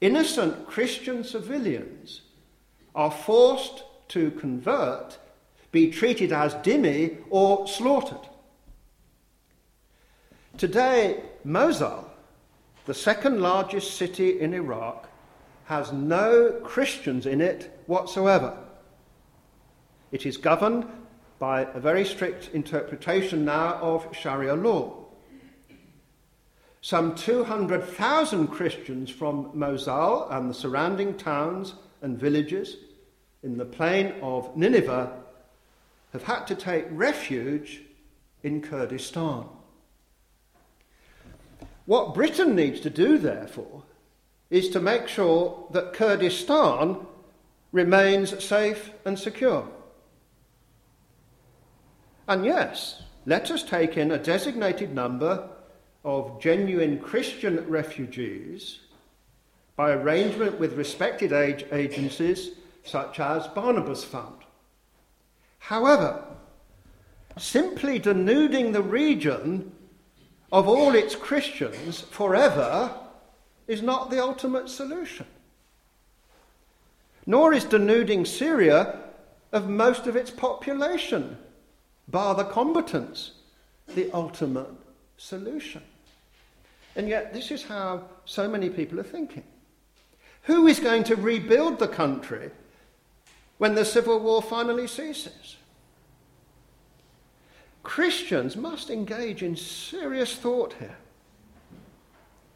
innocent 0.00 0.66
Christian 0.66 1.24
civilians 1.24 2.22
are 2.94 3.10
forced 3.10 3.82
to 4.08 4.30
convert, 4.32 5.18
be 5.72 5.90
treated 5.90 6.32
as 6.32 6.54
dhimmi, 6.54 7.18
or 7.28 7.68
slaughtered. 7.68 8.28
Today, 10.56 11.22
Mosul, 11.44 12.10
the 12.86 12.94
second 12.94 13.40
largest 13.40 13.96
city 13.96 14.40
in 14.40 14.54
Iraq, 14.54 15.08
has 15.66 15.92
no 15.92 16.60
Christians 16.64 17.26
in 17.26 17.40
it 17.40 17.78
whatsoever. 17.86 18.56
It 20.10 20.26
is 20.26 20.36
governed 20.36 20.86
by 21.38 21.62
a 21.62 21.78
very 21.78 22.04
strict 22.04 22.50
interpretation 22.52 23.44
now 23.44 23.74
of 23.76 24.08
Sharia 24.16 24.54
law. 24.54 24.99
Some 26.82 27.14
200,000 27.14 28.48
Christians 28.48 29.10
from 29.10 29.50
Mosul 29.54 30.28
and 30.30 30.48
the 30.48 30.54
surrounding 30.54 31.16
towns 31.16 31.74
and 32.00 32.18
villages 32.18 32.76
in 33.42 33.58
the 33.58 33.64
plain 33.64 34.14
of 34.22 34.56
Nineveh 34.56 35.12
have 36.12 36.22
had 36.22 36.46
to 36.46 36.54
take 36.54 36.86
refuge 36.90 37.82
in 38.42 38.62
Kurdistan. 38.62 39.44
What 41.84 42.14
Britain 42.14 42.54
needs 42.54 42.80
to 42.80 42.90
do, 42.90 43.18
therefore, 43.18 43.82
is 44.48 44.70
to 44.70 44.80
make 44.80 45.06
sure 45.06 45.66
that 45.72 45.92
Kurdistan 45.92 47.06
remains 47.72 48.42
safe 48.42 48.90
and 49.04 49.18
secure. 49.18 49.68
And 52.26 52.44
yes, 52.44 53.02
let 53.26 53.50
us 53.50 53.62
take 53.62 53.96
in 53.96 54.10
a 54.10 54.18
designated 54.18 54.94
number 54.94 55.48
of 56.04 56.40
genuine 56.40 56.98
Christian 56.98 57.68
refugees 57.68 58.80
by 59.76 59.92
arrangement 59.92 60.58
with 60.58 60.78
respected 60.78 61.32
age 61.32 61.64
agencies 61.72 62.50
such 62.84 63.20
as 63.20 63.46
Barnabas 63.48 64.04
Fund. 64.04 64.36
However, 65.58 66.24
simply 67.38 67.98
denuding 67.98 68.72
the 68.72 68.82
region 68.82 69.72
of 70.52 70.66
all 70.68 70.94
its 70.94 71.14
Christians 71.14 72.00
forever 72.00 72.94
is 73.68 73.82
not 73.82 74.10
the 74.10 74.22
ultimate 74.22 74.68
solution. 74.68 75.26
Nor 77.26 77.52
is 77.52 77.64
denuding 77.64 78.26
Syria 78.26 79.00
of 79.52 79.68
most 79.68 80.06
of 80.06 80.16
its 80.16 80.30
population, 80.30 81.36
bar 82.08 82.34
the 82.34 82.44
combatants, 82.44 83.32
the 83.94 84.10
ultimate 84.12 84.68
solution. 85.20 85.82
And 86.96 87.08
yet, 87.08 87.32
this 87.32 87.50
is 87.50 87.62
how 87.62 88.04
so 88.24 88.48
many 88.48 88.70
people 88.70 88.98
are 88.98 89.04
thinking. 89.04 89.44
Who 90.44 90.66
is 90.66 90.80
going 90.80 91.04
to 91.04 91.16
rebuild 91.16 91.78
the 91.78 91.88
country 91.88 92.50
when 93.58 93.74
the 93.74 93.84
civil 93.84 94.18
war 94.18 94.42
finally 94.42 94.86
ceases? 94.86 95.56
Christians 97.82 98.56
must 98.56 98.90
engage 98.90 99.42
in 99.42 99.56
serious 99.56 100.34
thought 100.34 100.74
here. 100.78 100.96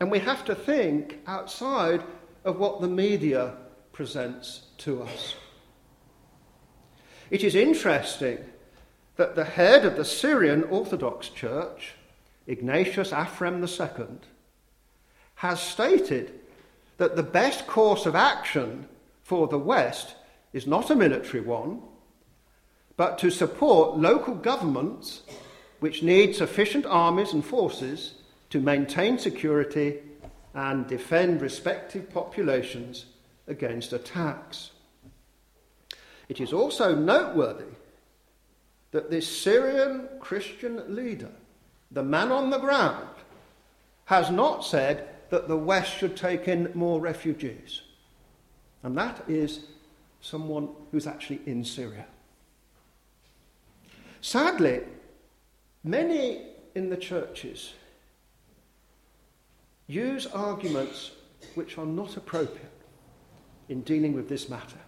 And 0.00 0.10
we 0.10 0.18
have 0.18 0.44
to 0.46 0.54
think 0.54 1.20
outside 1.26 2.02
of 2.44 2.58
what 2.58 2.80
the 2.80 2.88
media 2.88 3.54
presents 3.92 4.62
to 4.78 5.02
us. 5.02 5.34
It 7.30 7.44
is 7.44 7.54
interesting 7.54 8.38
that 9.16 9.34
the 9.34 9.44
head 9.44 9.84
of 9.84 9.96
the 9.96 10.04
Syrian 10.04 10.64
Orthodox 10.64 11.28
Church, 11.28 11.94
Ignatius 12.46 13.10
Aphrem 13.10 13.60
II, 13.62 14.06
has 15.36 15.60
stated 15.60 16.40
that 16.98 17.16
the 17.16 17.22
best 17.22 17.66
course 17.66 18.06
of 18.06 18.14
action 18.14 18.88
for 19.22 19.48
the 19.48 19.58
West 19.58 20.14
is 20.52 20.66
not 20.66 20.90
a 20.90 20.94
military 20.94 21.42
one, 21.42 21.80
but 22.96 23.18
to 23.18 23.30
support 23.30 23.98
local 23.98 24.34
governments 24.34 25.22
which 25.80 26.02
need 26.02 26.36
sufficient 26.36 26.86
armies 26.86 27.32
and 27.32 27.44
forces 27.44 28.14
to 28.50 28.60
maintain 28.60 29.18
security 29.18 29.98
and 30.54 30.86
defend 30.86 31.42
respective 31.42 32.08
populations 32.10 33.06
against 33.48 33.92
attacks. 33.92 34.70
It 36.28 36.40
is 36.40 36.52
also 36.52 36.94
noteworthy 36.94 37.74
that 38.92 39.10
this 39.10 39.26
Syrian 39.26 40.08
Christian 40.20 40.94
leader, 40.94 41.32
the 41.94 42.02
man 42.02 42.30
on 42.30 42.50
the 42.50 42.58
ground, 42.58 43.08
has 44.06 44.30
not 44.30 44.64
said 44.64 45.08
that 45.30 45.48
the 45.48 45.56
West 45.56 45.96
should 45.96 46.16
take 46.16 46.46
in 46.48 46.70
more 46.74 47.00
refugees. 47.00 47.82
And 48.82 48.96
that 48.98 49.24
is 49.28 49.60
someone 50.20 50.68
who's 50.90 51.06
actually 51.06 51.40
in 51.46 51.64
Syria. 51.64 52.06
Sadly, 54.20 54.80
many 55.82 56.42
in 56.74 56.90
the 56.90 56.96
churches 56.96 57.74
use 59.86 60.26
arguments 60.26 61.12
which 61.54 61.78
are 61.78 61.86
not 61.86 62.16
appropriate 62.16 62.70
in 63.68 63.82
dealing 63.82 64.12
with 64.12 64.28
this 64.28 64.48
matter. 64.48 64.78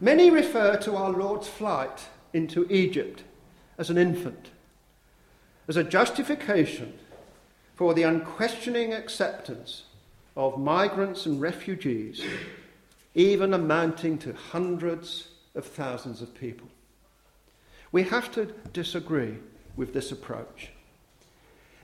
Many 0.00 0.30
refer 0.30 0.76
to 0.78 0.96
our 0.96 1.10
Lord's 1.10 1.48
flight 1.48 2.08
into 2.32 2.66
Egypt 2.70 3.22
as 3.78 3.88
an 3.88 3.98
infant, 3.98 4.50
as 5.68 5.76
a 5.76 5.84
justification 5.84 6.92
for 7.74 7.94
the 7.94 8.02
unquestioning 8.02 8.92
acceptance 8.92 9.84
of 10.36 10.58
migrants 10.58 11.26
and 11.26 11.40
refugees, 11.40 12.22
even 13.14 13.54
amounting 13.54 14.18
to 14.18 14.32
hundreds 14.32 15.28
of 15.54 15.64
thousands 15.64 16.20
of 16.22 16.34
people. 16.34 16.68
We 17.92 18.02
have 18.04 18.30
to 18.32 18.46
disagree 18.72 19.36
with 19.76 19.92
this 19.92 20.12
approach. 20.12 20.70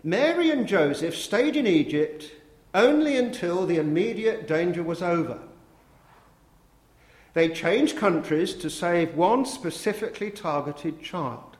Mary 0.05 0.51
and 0.51 0.67
Joseph 0.67 1.17
stayed 1.17 1.57
in 1.57 1.67
Egypt 1.67 2.33
only 2.75 3.17
until 3.17 3.67
the 3.67 3.77
immediate 3.77 4.49
danger 4.49 4.83
was 4.83 5.03
over. 5.03 5.39
They 7.35 7.49
changed 7.49 7.97
countries 7.97 8.55
to 8.55 8.69
save 8.69 9.15
one 9.15 9.47
specifically 9.47 10.31
targeted 10.31 11.03
child. 11.03 11.52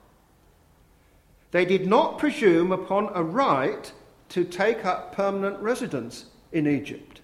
They 1.53 1.65
did 1.65 1.85
not 1.85 2.17
presume 2.17 2.71
upon 2.71 3.11
a 3.13 3.21
right 3.21 3.93
to 4.29 4.43
take 4.43 4.85
up 4.85 5.15
permanent 5.15 5.59
residence 5.59 6.25
in 6.51 6.65
Egypt. 6.65 7.21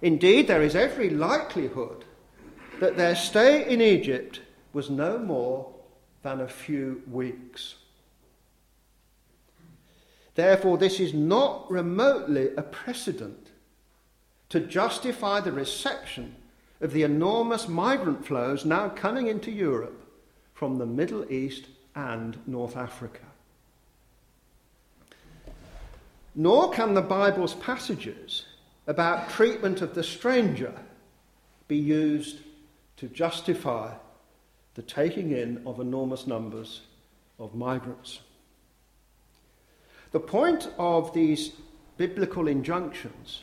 Indeed, 0.00 0.48
there 0.48 0.62
is 0.62 0.74
every 0.74 1.10
likelihood 1.10 2.06
that 2.80 2.96
their 2.96 3.14
stay 3.14 3.70
in 3.70 3.82
Egypt 3.82 4.40
was 4.72 4.88
no 4.88 5.18
more 5.18 5.70
than 6.22 6.40
a 6.40 6.48
few 6.48 7.02
weeks. 7.06 7.74
Therefore, 10.34 10.78
this 10.78 11.00
is 11.00 11.12
not 11.12 11.70
remotely 11.70 12.48
a 12.56 12.62
precedent 12.62 13.50
to 14.48 14.58
justify 14.58 15.40
the 15.40 15.52
reception 15.52 16.34
of 16.80 16.94
the 16.94 17.02
enormous 17.02 17.68
migrant 17.68 18.24
flows 18.24 18.64
now 18.64 18.88
coming 18.88 19.26
into 19.26 19.50
Europe 19.50 20.02
from 20.54 20.78
the 20.78 20.86
Middle 20.86 21.30
East 21.30 21.66
and 21.94 22.38
North 22.46 22.76
Africa. 22.76 23.24
Nor 26.34 26.70
can 26.70 26.94
the 26.94 27.02
Bible's 27.02 27.54
passages 27.54 28.46
about 28.86 29.30
treatment 29.30 29.82
of 29.82 29.94
the 29.94 30.02
stranger 30.02 30.72
be 31.68 31.76
used 31.76 32.38
to 32.96 33.08
justify 33.08 33.92
the 34.74 34.82
taking 34.82 35.32
in 35.32 35.62
of 35.66 35.80
enormous 35.80 36.26
numbers 36.26 36.82
of 37.38 37.54
migrants. 37.54 38.20
The 40.12 40.20
point 40.20 40.68
of 40.78 41.12
these 41.14 41.52
biblical 41.96 42.48
injunctions 42.48 43.42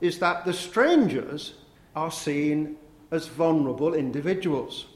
is 0.00 0.18
that 0.20 0.44
the 0.44 0.52
strangers 0.52 1.54
are 1.96 2.10
seen 2.10 2.76
as 3.10 3.26
vulnerable 3.26 3.94
individuals. 3.94 4.86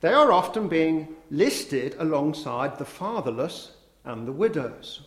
They 0.00 0.12
are 0.12 0.30
often 0.30 0.68
being 0.68 1.16
listed 1.30 1.96
alongside 1.98 2.78
the 2.78 2.84
fatherless 2.84 3.72
and 4.04 4.26
the 4.26 4.32
widows. 4.32 5.00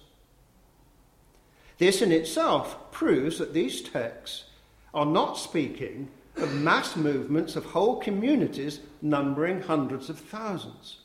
This 1.77 2.01
in 2.01 2.11
itself 2.11 2.91
proves 2.91 3.39
that 3.39 3.53
these 3.53 3.81
texts 3.81 4.45
are 4.93 5.05
not 5.05 5.37
speaking 5.37 6.09
of 6.35 6.53
mass 6.53 6.95
movements 6.95 7.55
of 7.55 7.65
whole 7.65 7.97
communities 7.97 8.81
numbering 9.01 9.61
hundreds 9.61 10.09
of 10.09 10.19
thousands. 10.19 10.97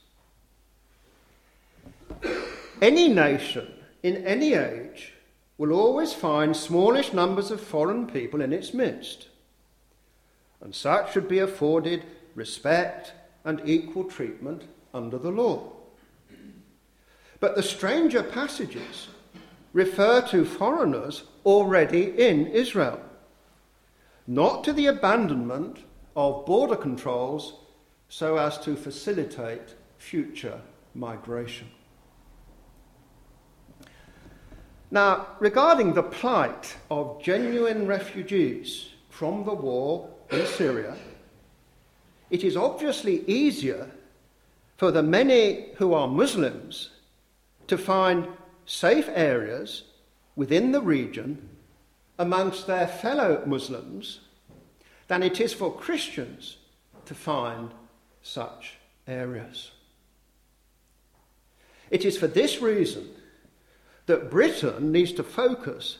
Any 2.83 3.09
nation 3.09 3.73
in 4.03 4.27
any 4.27 4.55
age 4.55 5.15
will 5.59 5.73
always 5.73 6.13
find 6.13 6.55
smallish 6.55 7.13
numbers 7.13 7.51
of 7.51 7.61
foreign 7.61 8.07
people 8.07 8.43
in 8.43 8.53
its 8.53 8.75
midst, 8.75 9.29
and 10.61 10.75
such 10.75 11.13
should 11.13 11.29
be 11.29 11.39
afforded 11.39 12.03
respect 12.35 13.13
and 13.47 13.63
equal 13.65 14.05
treatment 14.05 14.65
under 14.93 15.17
the 15.17 15.31
law. 15.31 15.73
But 17.41 17.55
the 17.55 17.63
stranger 17.63 18.23
passages 18.23 19.09
refer 19.73 20.21
to 20.29 20.45
foreigners 20.45 21.25
already 21.45 22.19
in 22.19 22.49
Israel, 22.49 23.01
not 24.27 24.65
to 24.65 24.73
the 24.73 24.87
abandonment 24.87 25.79
of 26.17 26.45
border 26.45 26.77
controls 26.77 27.55
so 28.09 28.37
as 28.37 28.59
to 28.59 28.75
facilitate 28.75 29.75
future 29.99 30.61
migration. 30.95 31.69
Now, 34.91 35.27
regarding 35.41 35.93
the 35.93 36.03
plight 36.03 36.77
of 36.91 37.23
genuine 37.23 37.87
refugees 37.87 38.91
from 39.11 39.45
the 39.45 39.55
war 39.55 40.09
in 40.31 40.47
Syria, 40.47 40.97
it 42.31 42.45
is 42.45 42.57
obviously 42.57 43.25
easier 43.29 43.91
for 44.77 44.91
the 44.91 45.03
many 45.03 45.69
who 45.77 45.95
are 45.95 46.09
Muslims 46.09 46.91
to 47.67 47.79
find 47.79 48.29
safe 48.67 49.09
areas 49.15 49.85
within 50.35 50.73
the 50.73 50.81
region 50.81 51.49
amongst 52.19 52.67
their 52.67 52.87
fellow 52.87 53.43
Muslims 53.47 54.21
than 55.09 55.23
it 55.23 55.41
is 55.41 55.53
for 55.55 55.73
Christians 55.73 56.57
to 57.07 57.15
find 57.15 57.71
such 58.23 58.75
areas. 59.07 59.71
It 61.91 62.05
is 62.05 62.19
for 62.19 62.27
this 62.27 62.61
reason 62.61 63.09
that 64.07 64.31
Britain 64.31 64.91
needs 64.93 65.13
to 65.13 65.23
focus 65.23 65.99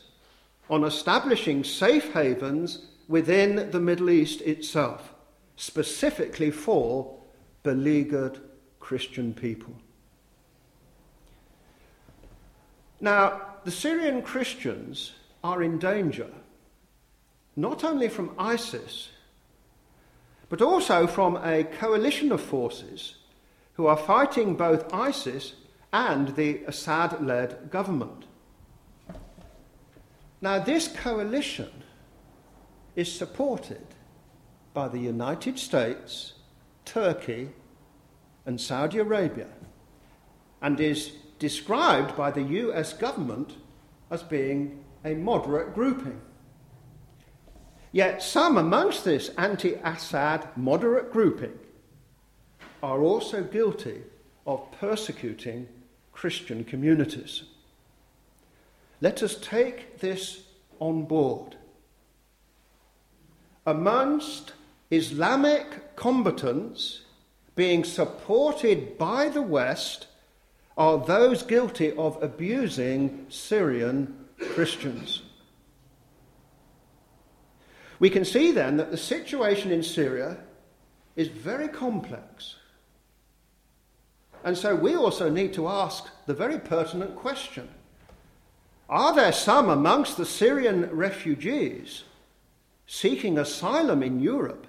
on 0.69 0.83
establishing 0.83 1.63
safe 1.63 2.11
havens 2.11 2.87
within 3.07 3.71
the 3.71 3.79
Middle 3.79 4.09
East 4.09 4.41
itself, 4.41 5.13
specifically 5.57 6.51
for 6.51 7.17
beleaguered 7.63 8.39
Christian 8.79 9.33
people. 9.33 9.73
Now, 13.01 13.41
the 13.65 13.71
Syrian 13.71 14.21
Christians 14.21 15.13
are 15.43 15.61
in 15.61 15.77
danger, 15.77 16.29
not 17.55 17.83
only 17.83 18.07
from 18.07 18.33
ISIS, 18.39 19.09
but 20.49 20.61
also 20.61 21.05
from 21.05 21.35
a 21.43 21.63
coalition 21.63 22.31
of 22.31 22.41
forces 22.41 23.15
who 23.73 23.87
are 23.87 23.97
fighting 23.97 24.55
both 24.55 24.91
ISIS 24.93 25.53
and 25.91 26.29
the 26.35 26.63
Assad 26.65 27.21
led 27.23 27.69
government. 27.69 28.25
Now, 30.39 30.59
this 30.59 30.87
coalition 30.87 31.83
is 32.95 33.11
supported 33.11 33.85
by 34.77 34.87
the 34.87 34.99
United 34.99 35.57
States, 35.57 36.33
Turkey, 36.85 37.49
and 38.45 38.61
Saudi 38.61 38.99
Arabia, 38.99 39.47
and 40.61 40.79
is 40.79 41.13
described 41.39 42.15
by 42.15 42.29
the 42.29 42.43
US 42.43 42.93
government 42.93 43.55
as 44.11 44.21
being 44.21 44.83
a 45.03 45.15
moderate 45.15 45.73
grouping. 45.73 46.21
Yet 47.91 48.21
some 48.21 48.55
amongst 48.55 49.03
this 49.03 49.29
anti 49.29 49.73
Assad 49.83 50.47
moderate 50.55 51.11
grouping 51.11 51.57
are 52.83 53.01
also 53.01 53.41
guilty 53.41 54.03
of 54.45 54.71
persecuting 54.73 55.67
Christian 56.11 56.63
communities. 56.63 57.45
Let 59.01 59.23
us 59.23 59.39
take 59.41 59.97
this 59.97 60.43
on 60.79 61.05
board. 61.05 61.55
Amongst 63.65 64.53
Islamic 64.89 65.95
combatants 65.95 67.01
being 67.55 67.83
supported 67.83 68.97
by 68.97 69.27
the 69.27 69.41
West 69.41 70.07
are 70.77 70.99
those 70.99 71.43
guilty 71.43 71.91
of 71.93 72.21
abusing 72.21 73.25
Syrian 73.29 74.27
Christians. 74.39 75.23
We 77.99 78.09
can 78.09 78.23
see 78.23 78.51
then 78.51 78.77
that 78.77 78.91
the 78.91 78.97
situation 78.97 79.71
in 79.71 79.81
Syria 79.81 80.37
is 81.15 81.27
very 81.29 81.67
complex. 81.67 82.55
And 84.43 84.55
so 84.55 84.75
we 84.75 84.95
also 84.95 85.29
need 85.29 85.53
to 85.53 85.67
ask 85.67 86.07
the 86.27 86.33
very 86.33 86.59
pertinent 86.59 87.15
question 87.15 87.67
Are 88.87 89.15
there 89.15 89.33
some 89.33 89.67
amongst 89.69 90.15
the 90.15 90.27
Syrian 90.27 90.89
refugees 90.91 92.03
seeking 92.85 93.39
asylum 93.39 94.03
in 94.03 94.19
Europe 94.21 94.66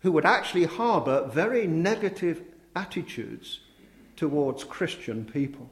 who 0.00 0.12
would 0.12 0.24
actually 0.24 0.64
harbour 0.64 1.26
very 1.26 1.66
negative 1.66 2.42
attitudes 2.74 3.60
towards 4.16 4.64
Christian 4.64 5.24
people? 5.24 5.70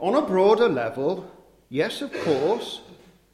On 0.00 0.14
a 0.14 0.26
broader 0.26 0.68
level, 0.68 1.30
yes, 1.68 2.02
of 2.02 2.12
course, 2.24 2.82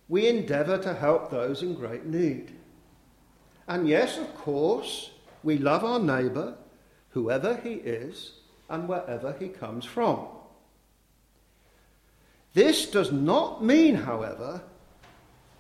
we 0.08 0.28
endeavour 0.28 0.78
to 0.78 0.94
help 0.94 1.30
those 1.30 1.62
in 1.62 1.74
great 1.74 2.06
need. 2.06 2.52
And 3.66 3.88
yes, 3.88 4.18
of 4.18 4.34
course, 4.34 5.10
we 5.42 5.58
love 5.58 5.84
our 5.84 5.98
neighbour, 5.98 6.56
whoever 7.10 7.56
he 7.56 7.74
is 7.74 8.32
and 8.68 8.88
wherever 8.88 9.34
he 9.38 9.48
comes 9.48 9.84
from. 9.84 10.26
This 12.52 12.90
does 12.90 13.12
not 13.12 13.64
mean, 13.64 13.94
however, 13.94 14.62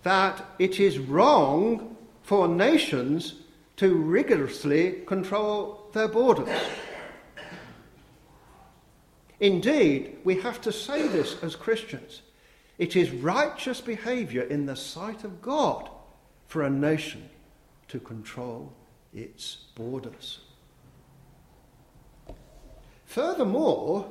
that 0.02 0.44
it 0.58 0.80
is 0.80 0.98
wrong 0.98 1.96
for 2.22 2.48
nations 2.48 3.34
to 3.76 3.94
rigorously 3.94 5.02
control 5.06 5.88
their 5.92 6.08
borders. 6.08 6.48
Indeed, 9.40 10.18
we 10.22 10.36
have 10.40 10.60
to 10.62 10.72
say 10.72 11.08
this 11.08 11.42
as 11.42 11.56
Christians. 11.56 12.22
It 12.78 12.94
is 12.94 13.10
righteous 13.10 13.80
behavior 13.80 14.42
in 14.42 14.66
the 14.66 14.76
sight 14.76 15.24
of 15.24 15.40
God 15.40 15.88
for 16.46 16.62
a 16.62 16.70
nation 16.70 17.28
to 17.88 17.98
control 17.98 18.72
its 19.12 19.56
borders. 19.74 20.40
Furthermore, 23.06 24.06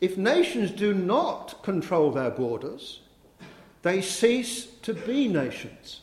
if 0.00 0.18
nations 0.18 0.72
do 0.72 0.92
not 0.92 1.62
control 1.62 2.10
their 2.10 2.30
borders, 2.30 3.01
they 3.82 4.00
cease 4.00 4.66
to 4.82 4.94
be 4.94 5.28
nations. 5.28 6.00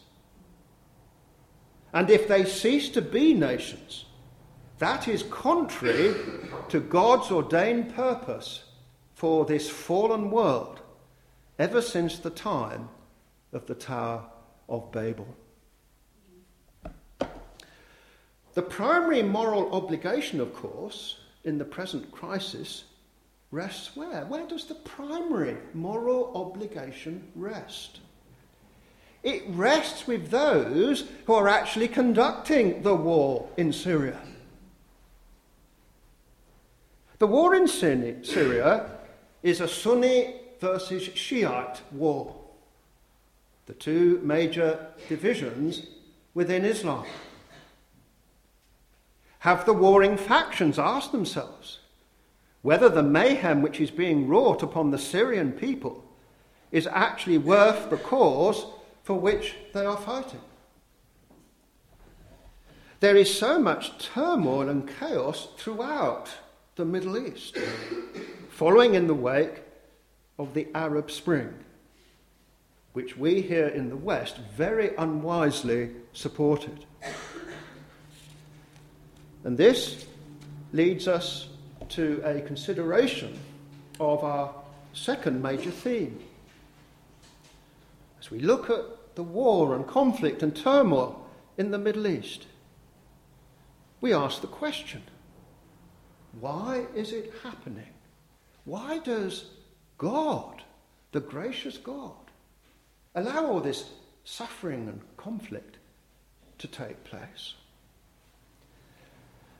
And 1.94 2.10
if 2.10 2.28
they 2.28 2.46
cease 2.46 2.90
to 2.90 3.02
be 3.02 3.34
nations, 3.34 4.06
that 4.78 5.08
is 5.08 5.24
contrary 5.24 6.14
to 6.70 6.80
God's 6.80 7.32
ordained 7.32 7.94
purpose 7.96 8.64
for 9.14 9.46
this 9.46 9.70
fallen 9.70 10.30
world 10.30 10.82
ever 11.58 11.82
since 11.82 12.20
the 12.20 12.30
time 12.30 12.90
of 13.52 13.66
the 13.66 13.76
Tower 13.76 14.26
of 14.70 14.92
Babel. 14.92 15.28
The 18.54 18.62
primary 18.62 19.24
moral 19.24 19.74
obligation, 19.74 20.40
of 20.40 20.54
course, 20.54 21.20
in 21.44 21.58
the 21.58 21.66
present 21.66 22.12
crisis 22.12 22.86
rests 23.52 23.96
where? 23.96 24.26
Where 24.26 24.46
does 24.46 24.66
the 24.66 24.76
primary 24.76 25.58
moral 25.74 26.32
obligation 26.36 27.28
rest? 27.36 28.00
It 29.24 29.44
rests 29.50 30.08
with 30.08 30.30
those 30.30 31.10
who 31.26 31.34
are 31.34 31.48
actually 31.48 31.88
conducting 31.88 32.84
the 32.84 32.96
war 32.96 33.50
in 33.58 33.74
Syria. 33.74 34.20
The 37.18 37.28
war 37.28 37.54
in 37.54 37.68
Syria 37.68 38.92
is 39.44 39.60
a 39.60 39.68
Sunni 39.68 40.36
versus 40.62 41.04
Shiite 41.04 41.82
war, 41.92 42.34
the 43.66 43.74
two 43.74 44.22
major 44.24 44.88
divisions 45.10 45.88
within 46.34 46.64
Islam. 46.64 47.06
Have 49.40 49.66
the 49.66 49.74
warring 49.74 50.16
factions 50.16 50.80
asked 50.80 51.12
themselves 51.12 51.79
whether 52.62 52.90
the 52.90 53.04
mayhem 53.04 53.62
which 53.62 53.80
is 53.80 53.92
being 53.92 54.28
wrought 54.28 54.64
upon 54.64 54.92
the 54.92 54.98
Syrian 54.98 55.52
people 55.52 56.04
is 56.72 56.88
actually 56.88 57.38
worth 57.38 57.90
the 57.90 57.98
cause 57.98 58.66
for 59.04 59.20
which 59.20 59.56
they 59.74 59.86
are 59.86 59.98
fighting? 59.98 60.42
There 63.00 63.16
is 63.16 63.34
so 63.34 63.60
much 63.60 63.98
turmoil 63.98 64.68
and 64.68 64.88
chaos 65.00 65.48
throughout 65.58 66.30
the 66.76 66.86
Middle 66.86 67.18
East 67.18 67.58
following 68.50 68.94
in 68.94 69.08
the 69.08 69.14
wake 69.14 69.62
of 70.38 70.54
the 70.54 70.68
Arab 70.74 71.10
Spring, 71.12 71.54
which 72.94 73.18
we 73.18 73.42
here 73.42 73.68
in 73.68 73.90
the 73.90 73.96
West 73.96 74.38
very 74.56 74.96
unwisely 74.96 75.92
supported. 76.14 76.86
And 79.44 79.58
this 79.58 80.06
leads 80.74 81.08
us 81.08 81.49
to 81.90 82.22
a 82.24 82.42
consideration 82.42 83.38
of 84.00 84.24
our 84.24 84.54
second 84.94 85.42
major 85.42 85.72
theme. 85.72 86.20
As 88.20 88.32
we 88.32 88.40
look 88.40 88.70
at 88.70 89.16
the 89.16 89.24
war 89.24 89.76
and 89.76 89.88
conflict 89.88 90.44
and 90.44 90.56
turmoil 90.56 91.26
in 91.58 91.72
the 91.72 91.78
Middle 91.78 92.08
East, 92.08 92.46
we 94.02 94.14
ask 94.14 94.42
the 94.42 94.48
question 94.48 95.04
why 96.40 96.86
is 96.96 97.12
it 97.12 97.34
happening? 97.44 97.94
Why 98.66 99.00
does 99.00 99.46
God, 99.98 100.62
the 101.12 101.20
gracious 101.20 101.78
God, 101.78 102.14
allow 103.16 103.48
all 103.48 103.60
this 103.60 103.90
suffering 104.24 104.88
and 104.88 105.02
conflict 105.18 105.78
to 106.60 106.68
take 106.68 107.04
place? 107.04 107.56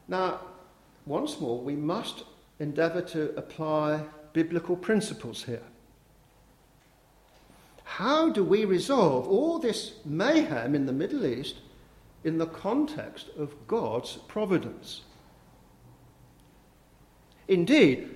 Now, 0.08 0.40
once 1.10 1.40
more, 1.40 1.60
we 1.60 1.76
must 1.76 2.24
endeavour 2.60 3.02
to 3.02 3.36
apply 3.36 4.04
biblical 4.32 4.76
principles 4.76 5.44
here. 5.44 5.64
How 7.84 8.30
do 8.30 8.44
we 8.44 8.64
resolve 8.64 9.28
all 9.28 9.58
this 9.58 9.94
mayhem 10.06 10.76
in 10.76 10.86
the 10.86 10.94
Middle 10.94 11.26
East 11.26 11.56
in 12.24 12.38
the 12.38 12.46
context 12.46 13.30
of 13.36 13.68
God's 13.68 14.18
providence? 14.28 15.02
Indeed, 17.48 18.16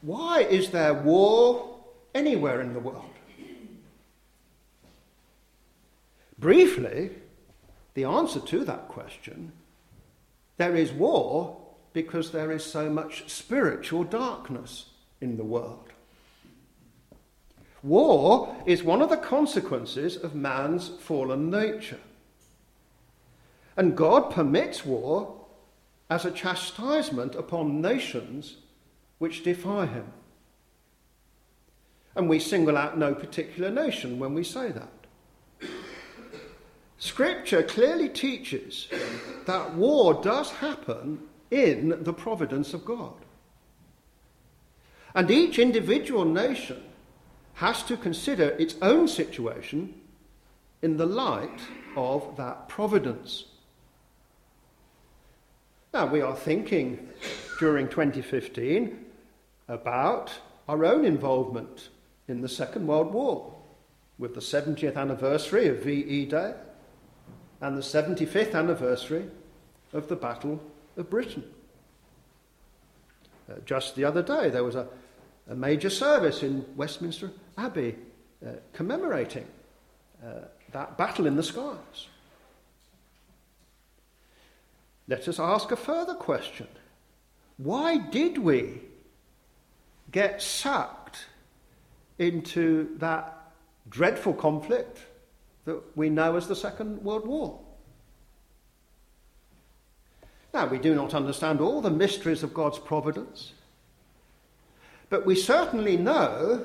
why 0.00 0.42
is 0.42 0.70
there 0.70 0.94
war 0.94 1.80
anywhere 2.14 2.60
in 2.60 2.72
the 2.72 2.78
world? 2.78 3.10
Briefly, 6.38 7.10
the 7.94 8.04
answer 8.04 8.38
to 8.38 8.64
that 8.64 8.86
question 8.86 9.50
there 10.58 10.76
is 10.76 10.92
war 10.92 11.61
because 11.92 12.30
there 12.30 12.50
is 12.50 12.64
so 12.64 12.88
much 12.88 13.30
spiritual 13.30 14.04
darkness 14.04 14.86
in 15.20 15.36
the 15.36 15.44
world. 15.44 15.88
War 17.82 18.56
is 18.64 18.82
one 18.82 19.02
of 19.02 19.10
the 19.10 19.16
consequences 19.16 20.16
of 20.16 20.34
man's 20.34 20.88
fallen 20.88 21.50
nature. 21.50 21.98
And 23.76 23.96
God 23.96 24.30
permits 24.30 24.84
war 24.84 25.46
as 26.08 26.24
a 26.24 26.30
chastisement 26.30 27.34
upon 27.34 27.80
nations 27.80 28.56
which 29.18 29.42
defy 29.42 29.86
him. 29.86 30.12
And 32.14 32.28
we 32.28 32.38
single 32.38 32.76
out 32.76 32.98
no 32.98 33.14
particular 33.14 33.70
nation 33.70 34.18
when 34.18 34.34
we 34.34 34.44
say 34.44 34.70
that. 34.70 35.70
Scripture 36.98 37.62
clearly 37.62 38.08
teaches 38.08 38.88
that 39.46 39.74
war 39.74 40.22
does 40.22 40.50
happen 40.50 41.18
in 41.52 42.02
the 42.02 42.14
providence 42.14 42.72
of 42.72 42.84
God. 42.84 43.12
And 45.14 45.30
each 45.30 45.58
individual 45.58 46.24
nation 46.24 46.82
has 47.54 47.82
to 47.84 47.96
consider 47.98 48.48
its 48.58 48.74
own 48.80 49.06
situation 49.06 49.92
in 50.80 50.96
the 50.96 51.06
light 51.06 51.60
of 51.94 52.36
that 52.38 52.68
providence. 52.68 53.44
Now, 55.92 56.06
we 56.06 56.22
are 56.22 56.34
thinking 56.34 57.10
during 57.58 57.86
2015 57.86 59.04
about 59.68 60.32
our 60.66 60.86
own 60.86 61.04
involvement 61.04 61.90
in 62.28 62.40
the 62.40 62.48
Second 62.48 62.86
World 62.86 63.12
War 63.12 63.54
with 64.18 64.34
the 64.34 64.40
70th 64.40 64.96
anniversary 64.96 65.68
of 65.68 65.82
VE 65.82 66.24
Day 66.24 66.54
and 67.60 67.76
the 67.76 67.82
75th 67.82 68.54
anniversary 68.54 69.26
of 69.92 70.08
the 70.08 70.16
Battle 70.16 70.62
of 70.96 71.10
Britain. 71.10 71.44
Uh, 73.50 73.54
just 73.64 73.96
the 73.96 74.04
other 74.04 74.22
day, 74.22 74.50
there 74.50 74.64
was 74.64 74.74
a, 74.74 74.86
a 75.50 75.54
major 75.54 75.90
service 75.90 76.42
in 76.42 76.64
Westminster 76.76 77.30
Abbey 77.58 77.96
uh, 78.44 78.50
commemorating 78.72 79.46
uh, 80.24 80.46
that 80.72 80.96
battle 80.96 81.26
in 81.26 81.36
the 81.36 81.42
skies. 81.42 82.08
Let 85.08 85.28
us 85.28 85.38
ask 85.38 85.70
a 85.70 85.76
further 85.76 86.14
question. 86.14 86.68
Why 87.56 87.98
did 87.98 88.38
we 88.38 88.80
get 90.10 90.40
sucked 90.40 91.26
into 92.18 92.96
that 92.98 93.52
dreadful 93.88 94.34
conflict 94.34 94.98
that 95.64 95.80
we 95.96 96.08
know 96.08 96.36
as 96.36 96.48
the 96.48 96.56
Second 96.56 97.02
World 97.02 97.26
War? 97.26 97.60
Now, 100.54 100.66
we 100.66 100.78
do 100.78 100.94
not 100.94 101.14
understand 101.14 101.60
all 101.60 101.80
the 101.80 101.90
mysteries 101.90 102.42
of 102.42 102.52
God's 102.52 102.78
providence, 102.78 103.52
but 105.08 105.24
we 105.24 105.34
certainly 105.34 105.96
know 105.96 106.64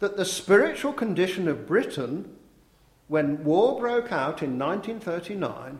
that 0.00 0.16
the 0.16 0.24
spiritual 0.24 0.92
condition 0.92 1.48
of 1.48 1.66
Britain 1.66 2.36
when 3.08 3.42
war 3.44 3.78
broke 3.78 4.12
out 4.12 4.42
in 4.42 4.58
1939 4.58 5.78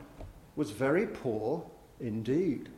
was 0.56 0.70
very 0.70 1.06
poor 1.06 1.64
indeed. 2.00 2.68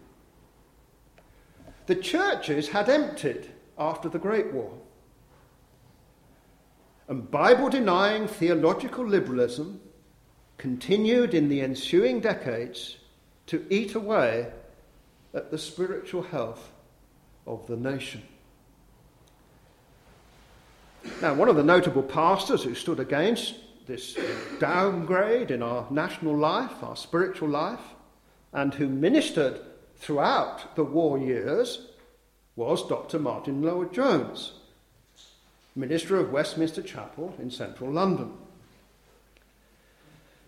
The 1.87 1.97
churches 1.97 2.69
had 2.69 2.89
emptied 2.89 3.51
after 3.79 4.09
the 4.09 4.19
Great 4.19 4.53
War. 4.53 4.73
And 7.09 7.31
Bible 7.31 7.69
denying 7.69 8.27
theological 8.27 9.07
liberalism 9.07 9.81
continued 10.59 11.35
in 11.35 11.49
the 11.49 11.61
ensuing 11.61 12.19
decades 12.19 12.97
to 13.47 13.65
eat 13.71 13.95
away 13.95 14.49
at 15.35 15.51
the 15.51 15.59
spiritual 15.59 16.23
health 16.23 16.73
of 17.47 17.67
the 17.67 17.77
nation. 17.77 18.23
Now, 21.23 21.35
one 21.35 21.49
of 21.49 21.57
the 21.57 21.63
notable 21.63 22.03
pastors 22.03 22.65
who 22.65 22.75
stood 22.75 23.01
against 23.01 23.55
this 23.87 24.19
downgrade 24.59 25.51
in 25.51 25.63
our 25.63 25.87
national 25.91 26.37
life, 26.37 26.83
our 26.83 26.97
spiritual 26.97 27.49
life, 27.49 27.95
and 28.53 28.75
who 28.75 28.89
ministered 28.89 29.61
throughout 29.97 30.75
the 30.77 30.85
war 30.85 31.19
years 31.19 31.87
was 32.57 32.87
Dr. 32.89 33.19
Martyn 33.19 33.63
Lloyd 33.63 33.93
Jones, 33.93 34.55
minister 35.75 36.17
of 36.17 36.33
Westminster 36.33 36.83
Chapel 36.83 37.35
in 37.39 37.51
central 37.51 37.93
London. 37.93 38.33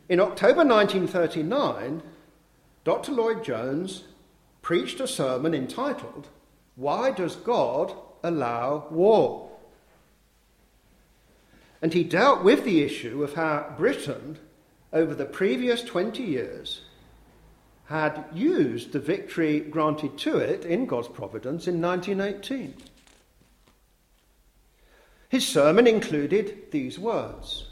In 0.09 0.21
October 0.21 0.65
1939, 0.65 2.03
Dr. 2.85 3.13
Lloyd 3.13 3.45
Jones 3.45 4.05
preached 4.63 5.01
a 5.01 5.09
sermon 5.09 5.55
entitled, 5.55 6.29
Why 6.77 7.11
Does 7.11 7.37
God 7.37 7.95
Allow 8.23 8.89
War? 8.91 9.51
And 11.81 11.93
he 11.93 12.05
dealt 12.05 12.43
with 12.43 12.65
the 12.65 12.83
issue 12.83 13.23
of 13.23 13.35
how 13.35 13.75
Britain, 13.77 14.39
over 14.93 15.15
the 15.15 15.25
previous 15.25 15.83
20 15.83 16.23
years, 16.23 16.83
had 17.87 18.25
used 18.35 18.93
the 18.93 18.99
victory 18.99 19.61
granted 19.61 20.19
to 20.19 20.37
it 20.37 20.65
in 20.65 20.87
God's 20.87 21.09
providence 21.09 21.67
in 21.67 21.81
1918. 21.81 22.75
His 25.29 25.47
sermon 25.47 25.87
included 25.87 26.71
these 26.71 26.99
words 26.99 27.67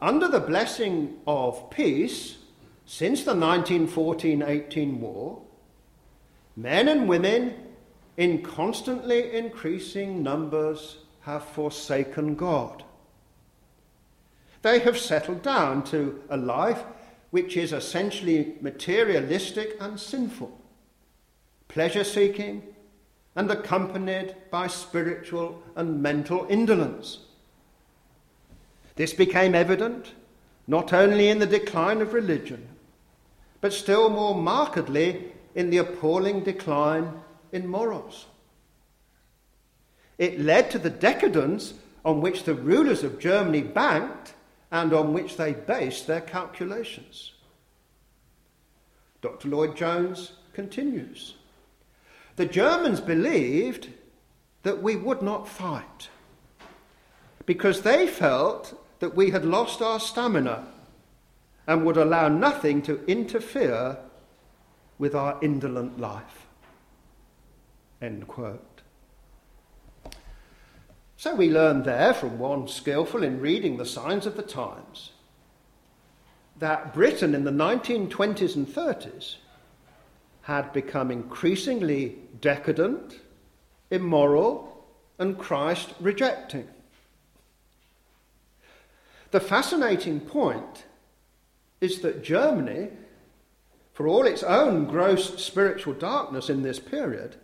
Under 0.00 0.28
the 0.28 0.40
blessing 0.40 1.18
of 1.26 1.70
peace, 1.70 2.38
since 2.90 3.22
the 3.22 3.34
1914 3.34 4.42
18 4.42 4.98
war, 4.98 5.42
men 6.56 6.88
and 6.88 7.06
women 7.06 7.54
in 8.16 8.42
constantly 8.42 9.36
increasing 9.36 10.22
numbers 10.22 10.96
have 11.20 11.44
forsaken 11.44 12.34
God. 12.34 12.82
They 14.62 14.78
have 14.78 14.96
settled 14.96 15.42
down 15.42 15.84
to 15.84 16.22
a 16.30 16.38
life 16.38 16.82
which 17.30 17.58
is 17.58 17.74
essentially 17.74 18.54
materialistic 18.62 19.76
and 19.78 20.00
sinful, 20.00 20.58
pleasure 21.68 22.04
seeking, 22.04 22.62
and 23.36 23.50
accompanied 23.50 24.34
by 24.50 24.66
spiritual 24.66 25.62
and 25.76 26.02
mental 26.02 26.46
indolence. 26.48 27.18
This 28.96 29.12
became 29.12 29.54
evident 29.54 30.12
not 30.66 30.94
only 30.94 31.28
in 31.28 31.38
the 31.38 31.46
decline 31.46 32.00
of 32.00 32.14
religion, 32.14 32.66
but 33.60 33.72
still 33.72 34.08
more 34.08 34.34
markedly 34.34 35.32
in 35.54 35.70
the 35.70 35.78
appalling 35.78 36.44
decline 36.44 37.12
in 37.52 37.66
morals. 37.66 38.26
It 40.18 40.40
led 40.40 40.70
to 40.70 40.78
the 40.78 40.90
decadence 40.90 41.74
on 42.04 42.20
which 42.20 42.44
the 42.44 42.54
rulers 42.54 43.04
of 43.04 43.18
Germany 43.18 43.62
banked 43.62 44.34
and 44.70 44.92
on 44.92 45.12
which 45.12 45.36
they 45.36 45.52
based 45.52 46.06
their 46.06 46.20
calculations. 46.20 47.32
Dr. 49.20 49.48
Lloyd 49.48 49.76
Jones 49.76 50.32
continues. 50.52 51.34
The 52.36 52.46
Germans 52.46 53.00
believed 53.00 53.88
that 54.62 54.82
we 54.82 54.96
would 54.96 55.22
not 55.22 55.48
fight 55.48 56.08
because 57.46 57.82
they 57.82 58.06
felt 58.06 58.78
that 59.00 59.16
we 59.16 59.30
had 59.30 59.44
lost 59.44 59.80
our 59.80 59.98
stamina 59.98 60.66
and 61.68 61.84
would 61.84 61.98
allow 61.98 62.28
nothing 62.28 62.80
to 62.80 63.04
interfere 63.04 63.98
with 64.98 65.14
our 65.14 65.38
indolent 65.42 66.00
life. 66.00 66.46
End 68.00 68.26
quote. 68.26 68.80
So 71.18 71.34
we 71.34 71.50
learn 71.50 71.82
there 71.82 72.14
from 72.14 72.38
one 72.38 72.68
skillful 72.68 73.22
in 73.22 73.40
reading 73.40 73.76
the 73.76 73.84
signs 73.84 74.24
of 74.24 74.36
the 74.36 74.42
times 74.42 75.12
that 76.58 76.94
Britain 76.94 77.34
in 77.34 77.44
the 77.44 77.50
1920s 77.50 78.56
and 78.56 78.66
30s 78.66 79.36
had 80.42 80.72
become 80.72 81.10
increasingly 81.10 82.16
decadent, 82.40 83.20
immoral, 83.90 84.86
and 85.18 85.38
Christ 85.38 85.92
rejecting. 86.00 86.66
The 89.32 89.40
fascinating 89.40 90.20
point 90.20 90.84
is 91.80 92.00
that 92.00 92.22
Germany, 92.22 92.88
for 93.92 94.08
all 94.08 94.26
its 94.26 94.42
own 94.42 94.86
gross 94.86 95.42
spiritual 95.42 95.94
darkness 95.94 96.50
in 96.50 96.62
this 96.62 96.78
period, 96.78 97.36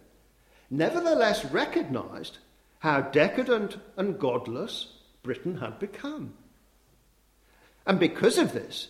nevertheless 0.71 1.45
recognized 1.47 2.39
how 2.81 3.01
decadent 3.01 3.79
and 3.97 4.19
godless 4.19 4.89
Britain 5.23 5.59
had 5.59 5.79
become. 5.79 6.35
And 7.87 7.99
because 7.99 8.39
of 8.39 8.53
this, 8.53 8.89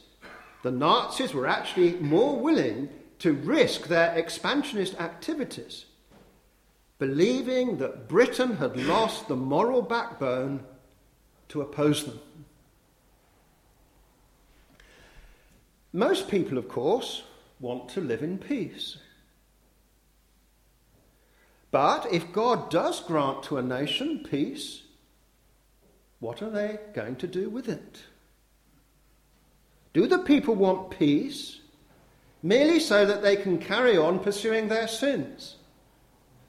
the 0.62 0.70
Nazis 0.70 1.35
were 1.35 1.46
actually 1.46 1.94
more 1.94 2.38
willing 2.38 2.88
to 3.20 3.33
risk 3.33 3.88
their 3.88 4.14
expansionist 4.14 5.00
activities, 5.00 5.85
believing 6.98 7.78
that 7.78 8.09
Britain 8.09 8.57
had 8.57 8.76
lost 8.76 9.28
the 9.28 9.37
moral 9.37 9.83
backbone 9.83 10.64
to 11.48 11.61
oppose 11.61 12.04
them. 12.04 12.18
Most 15.94 16.26
people, 16.28 16.59
of 16.59 16.68
course, 16.68 17.22
want 17.61 17.88
to 17.90 18.00
live 18.00 18.20
in 18.20 18.37
peace. 18.37 18.98
But 21.70 22.12
if 22.12 22.33
God 22.33 22.68
does 22.68 23.00
grant 23.00 23.44
to 23.44 23.59
a 23.59 23.62
nation 23.62 24.26
peace, 24.28 24.83
what 26.18 26.42
are 26.42 26.50
they 26.50 26.80
going 26.94 27.14
to 27.16 27.28
do 27.28 27.48
with 27.48 27.68
it? 27.68 28.02
Do 29.92 30.09
the 30.09 30.18
people 30.18 30.57
want 30.57 30.90
peace 30.90 31.61
merely 32.42 32.80
so 32.80 33.07
that 33.07 33.22
they 33.22 33.37
can 33.37 33.59
carry 33.59 33.96
on 33.96 34.18
pursuing 34.18 34.66
their 34.66 34.88
sins 34.88 35.54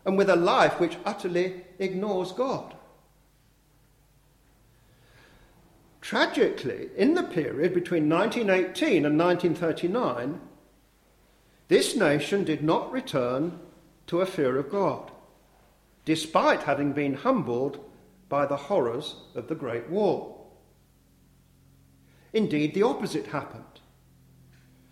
and 0.05 0.17
with 0.17 0.31
a 0.31 0.35
life 0.35 0.79
which 0.79 0.97
utterly 1.05 1.61
ignores 1.77 2.31
God? 2.31 2.73
Tragically, 6.05 6.89
in 6.95 7.15
the 7.15 7.23
period 7.23 7.73
between 7.73 8.07
1918 8.07 9.07
and 9.07 9.17
1939, 9.17 10.39
this 11.67 11.95
nation 11.95 12.43
did 12.43 12.63
not 12.63 12.91
return 12.91 13.57
to 14.05 14.21
a 14.21 14.27
fear 14.27 14.59
of 14.59 14.69
God, 14.69 15.09
despite 16.05 16.61
having 16.61 16.93
been 16.93 17.15
humbled 17.15 17.83
by 18.29 18.45
the 18.45 18.55
horrors 18.55 19.15
of 19.33 19.47
the 19.47 19.55
Great 19.55 19.89
War. 19.89 20.45
Indeed, 22.33 22.75
the 22.75 22.83
opposite 22.83 23.25
happened. 23.25 23.63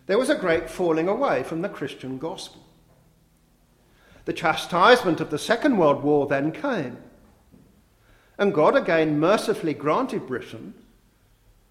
There 0.08 0.17
was 0.17 0.32
a 0.32 0.36
great 0.36 0.67
falling 0.67 1.08
away 1.08 1.43
from 1.43 1.62
the 1.62 1.69
Christian 1.69 2.17
gospel. 2.17 2.63
The 4.26 4.34
chastisement 4.34 5.21
of 5.21 5.30
the 5.30 5.38
Second 5.38 5.78
World 5.78 6.02
War 6.02 6.26
then 6.26 6.52
came, 6.52 6.97
and 8.39 8.52
God 8.52 8.76
again 8.76 9.19
mercifully 9.19 9.76
granted 9.76 10.26
Britain 10.26 10.73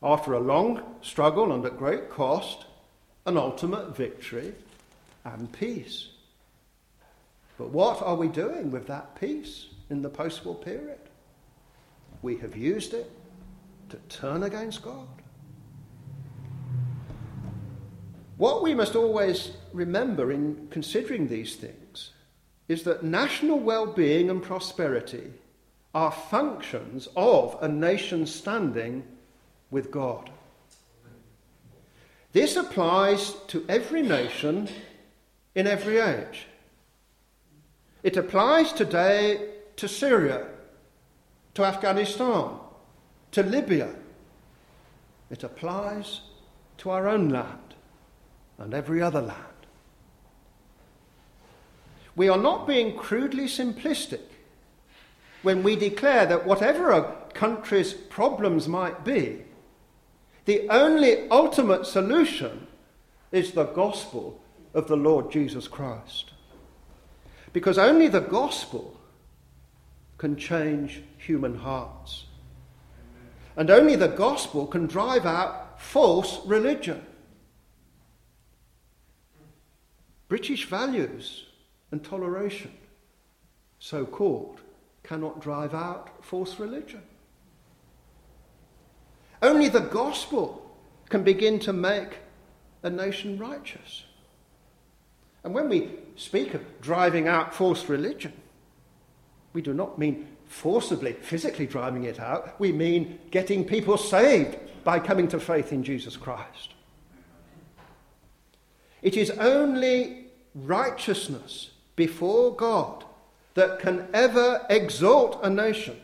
after 0.03 0.35
a 0.35 0.41
long 0.41 0.83
struggle 1.01 1.53
and 1.53 1.65
at 1.65 1.79
great 1.79 2.11
cost, 2.11 2.67
an 3.27 3.37
ultimate 3.37 3.97
victory 3.97 4.53
and 5.25 5.53
peace. 5.53 6.09
But 7.59 7.71
what 7.71 8.03
are 8.03 8.17
we 8.17 8.29
doing 8.29 8.71
with 8.71 8.87
that 8.89 9.15
peace 9.21 9.69
in 9.91 10.03
the 10.03 10.09
post 10.09 10.45
war 10.45 10.57
period? 10.57 10.99
We 12.23 12.37
have 12.39 12.57
used 12.57 12.95
it 12.95 13.11
to 13.91 13.97
turn 14.09 14.43
against 14.43 14.83
God. 14.83 15.07
What 18.39 18.63
we 18.63 18.75
must 18.75 18.97
always 18.97 19.53
remember 19.73 20.33
in 20.33 20.67
considering 20.71 21.29
these 21.29 21.55
things 21.55 22.11
is 22.67 22.83
that 22.85 23.05
national 23.05 23.61
well 23.61 23.87
being 23.87 24.31
and 24.31 24.43
prosperity 24.43 25.31
are 25.95 26.11
functions 26.11 27.07
of 27.15 27.57
a 27.61 27.69
nation's 27.69 28.35
standing 28.35 29.05
with 29.73 29.91
God. 29.91 30.31
This 32.33 32.55
applies 32.57 33.35
to 33.49 33.65
every 33.69 34.03
nation 34.03 34.69
in 35.55 35.67
every 35.67 35.99
age. 35.99 36.47
It 38.03 38.17
applies 38.17 38.73
today 38.73 39.49
to 39.77 39.89
Syria, 39.89 40.47
to 41.55 41.65
Afghanistan, 41.65 42.51
to 43.33 43.43
Libya. 43.43 43.95
It 45.31 45.43
applies 45.43 46.21
to 46.79 46.91
our 46.91 47.09
own 47.09 47.29
land 47.31 47.75
and 48.59 48.75
every 48.75 49.01
other 49.01 49.23
land. 49.23 49.39
We 52.15 52.29
are 52.29 52.39
not 52.39 52.67
being 52.67 52.97
crudely 52.97 53.47
simplistic 53.47 54.21
when 55.43 55.63
we 55.63 55.77
declare 55.77 56.27
that 56.27 56.47
whatever 56.47 56.91
a 56.91 57.17
country's 57.33 57.95
problems 57.95 58.69
might 58.69 59.05
be, 59.05 59.43
the 60.45 60.69
only 60.69 61.29
ultimate 61.31 61.87
solution 61.87 62.67
is 63.31 63.53
the 63.53 63.65
gospel 63.65 64.41
of 64.75 64.89
the 64.89 64.97
Lord 64.97 65.31
Jesus 65.31 65.69
Christ. 65.69 66.33
Because 67.53 67.79
only 67.79 68.09
the 68.09 68.21
gospel 68.21 68.99
can 70.19 70.37
change 70.37 71.03
human 71.19 71.57
hearts. 71.57 72.25
And 73.57 73.71
only 73.71 73.97
the 73.97 74.09
gospel 74.09 74.67
can 74.67 74.87
drive 74.87 75.27
out 75.27 75.81
false 75.81 76.41
religion. 76.47 77.05
British 80.29 80.65
values 80.65 81.45
and 81.91 82.03
toleration, 82.03 82.73
so 83.79 84.07
called, 84.07 84.61
cannot 85.03 85.41
drive 85.41 85.75
out 85.75 86.25
false 86.25 86.59
religion. 86.59 87.03
Only 89.43 89.69
the 89.69 89.81
gospel 89.81 90.75
can 91.09 91.25
begin 91.25 91.59
to 91.61 91.73
make 91.73 92.19
a 92.83 92.91
nation 92.91 93.39
righteous. 93.39 94.05
And 95.45 95.53
when 95.53 95.69
we 95.69 95.91
speak 96.17 96.55
of 96.55 96.63
driving 96.81 97.27
out 97.27 97.53
false 97.53 97.89
religion, 97.89 98.33
we 99.53 99.61
do 99.61 99.75
not 99.75 99.99
mean 99.99 100.29
forcibly, 100.47 101.13
physically 101.15 101.67
driving 101.67 102.05
it 102.05 102.21
out. 102.21 102.59
We 102.61 102.73
mean 102.73 103.19
getting 103.31 103.65
people 103.65 103.97
saved 103.97 104.57
by 104.85 105.01
coming 105.01 105.29
to 105.29 105.41
faith 105.41 105.73
in 105.73 105.83
Jesus 105.83 106.17
Christ. 106.17 106.75
It 109.03 109.17
is 109.17 109.31
only 109.31 110.27
righteousness 110.55 111.71
before 111.97 112.55
God 112.55 113.05
that 113.55 113.81
can 113.81 114.09
ever 114.15 114.65
exalt 114.71 115.41
a 115.43 115.51
nation 115.51 116.01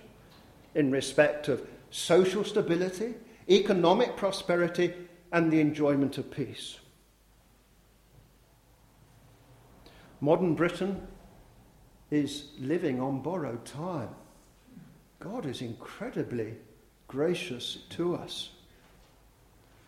in 0.75 0.91
respect 0.91 1.49
of 1.49 1.67
social 1.91 2.45
stability, 2.45 3.15
economic 3.49 4.17
prosperity, 4.17 4.95
and 5.33 5.51
the 5.51 5.61
enjoyment 5.61 6.19
of 6.19 6.31
peace. 6.31 6.79
Modern 10.21 10.55
Britain 10.55 11.07
is 12.11 12.49
living 12.59 13.01
on 13.01 13.21
borrowed 13.21 13.65
time. 13.65 14.09
God 15.21 15.47
is 15.47 15.61
incredibly 15.61 16.55
gracious 17.07 17.79
to 17.91 18.15
us. 18.15 18.51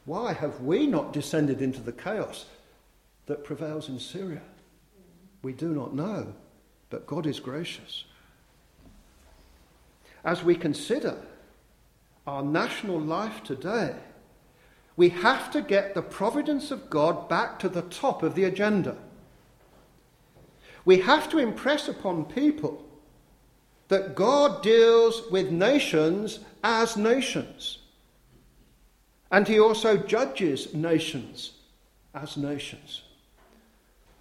Why 0.04 0.32
have 0.32 0.60
we 0.60 0.86
not 0.86 1.12
descended 1.12 1.62
into 1.62 1.80
the 1.80 1.92
chaos 1.92 2.46
that 3.26 3.44
prevails 3.44 3.88
in 3.88 3.98
Syria? 3.98 4.42
We 5.42 5.52
do 5.52 5.68
not 5.68 5.94
know, 5.94 6.34
but 6.90 7.06
God 7.06 7.26
is 7.26 7.40
gracious. 7.40 8.04
As 10.24 10.44
we 10.44 10.54
consider 10.54 11.16
our 12.30 12.42
national 12.44 13.00
life 13.00 13.42
today, 13.42 13.92
we 14.96 15.08
have 15.08 15.50
to 15.50 15.60
get 15.60 15.94
the 15.94 16.02
providence 16.02 16.70
of 16.70 16.88
God 16.88 17.28
back 17.28 17.58
to 17.58 17.68
the 17.68 17.82
top 17.82 18.22
of 18.22 18.36
the 18.36 18.44
agenda. 18.44 18.96
We 20.84 21.00
have 21.00 21.28
to 21.30 21.38
impress 21.38 21.88
upon 21.88 22.26
people 22.26 22.84
that 23.88 24.14
God 24.14 24.62
deals 24.62 25.22
with 25.32 25.50
nations 25.50 26.38
as 26.62 26.96
nations. 26.96 27.78
And 29.32 29.48
he 29.48 29.58
also 29.58 29.96
judges 29.96 30.72
nations 30.72 31.52
as 32.14 32.36
nations. 32.36 33.02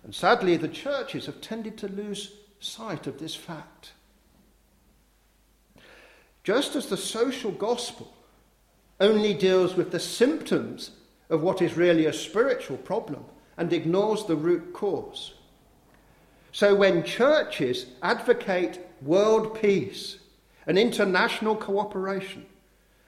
And 0.04 0.16
sadly, 0.16 0.58
the 0.58 0.68
churches 0.68 1.28
have 1.28 1.42
tended 1.42 1.78
to 1.78 1.88
lose 1.88 2.34
sight 2.60 3.06
of 3.06 3.20
this 3.20 3.36
fact. 3.36 3.92
Just 6.44 6.76
as 6.76 6.88
the 6.88 6.98
social 6.98 7.52
gospel 7.52 8.12
only 9.00 9.34
deals 9.34 9.76
with 9.76 9.92
the 9.92 10.00
symptoms 10.00 10.92
of 11.30 11.42
what 11.42 11.62
is 11.62 11.78
really 11.78 12.06
a 12.06 12.14
spiritual 12.14 12.78
problem 12.78 13.24
and 13.58 13.72
ignores 13.72 14.26
the 14.26 14.36
root 14.36 14.74
cause. 14.74 15.34
So 16.52 16.76
when 16.76 17.04
churches 17.04 17.86
advocate 18.02 18.80
world 19.02 19.60
peace 19.60 20.18
and 20.66 20.78
international 20.78 21.56
cooperation, 21.56 22.46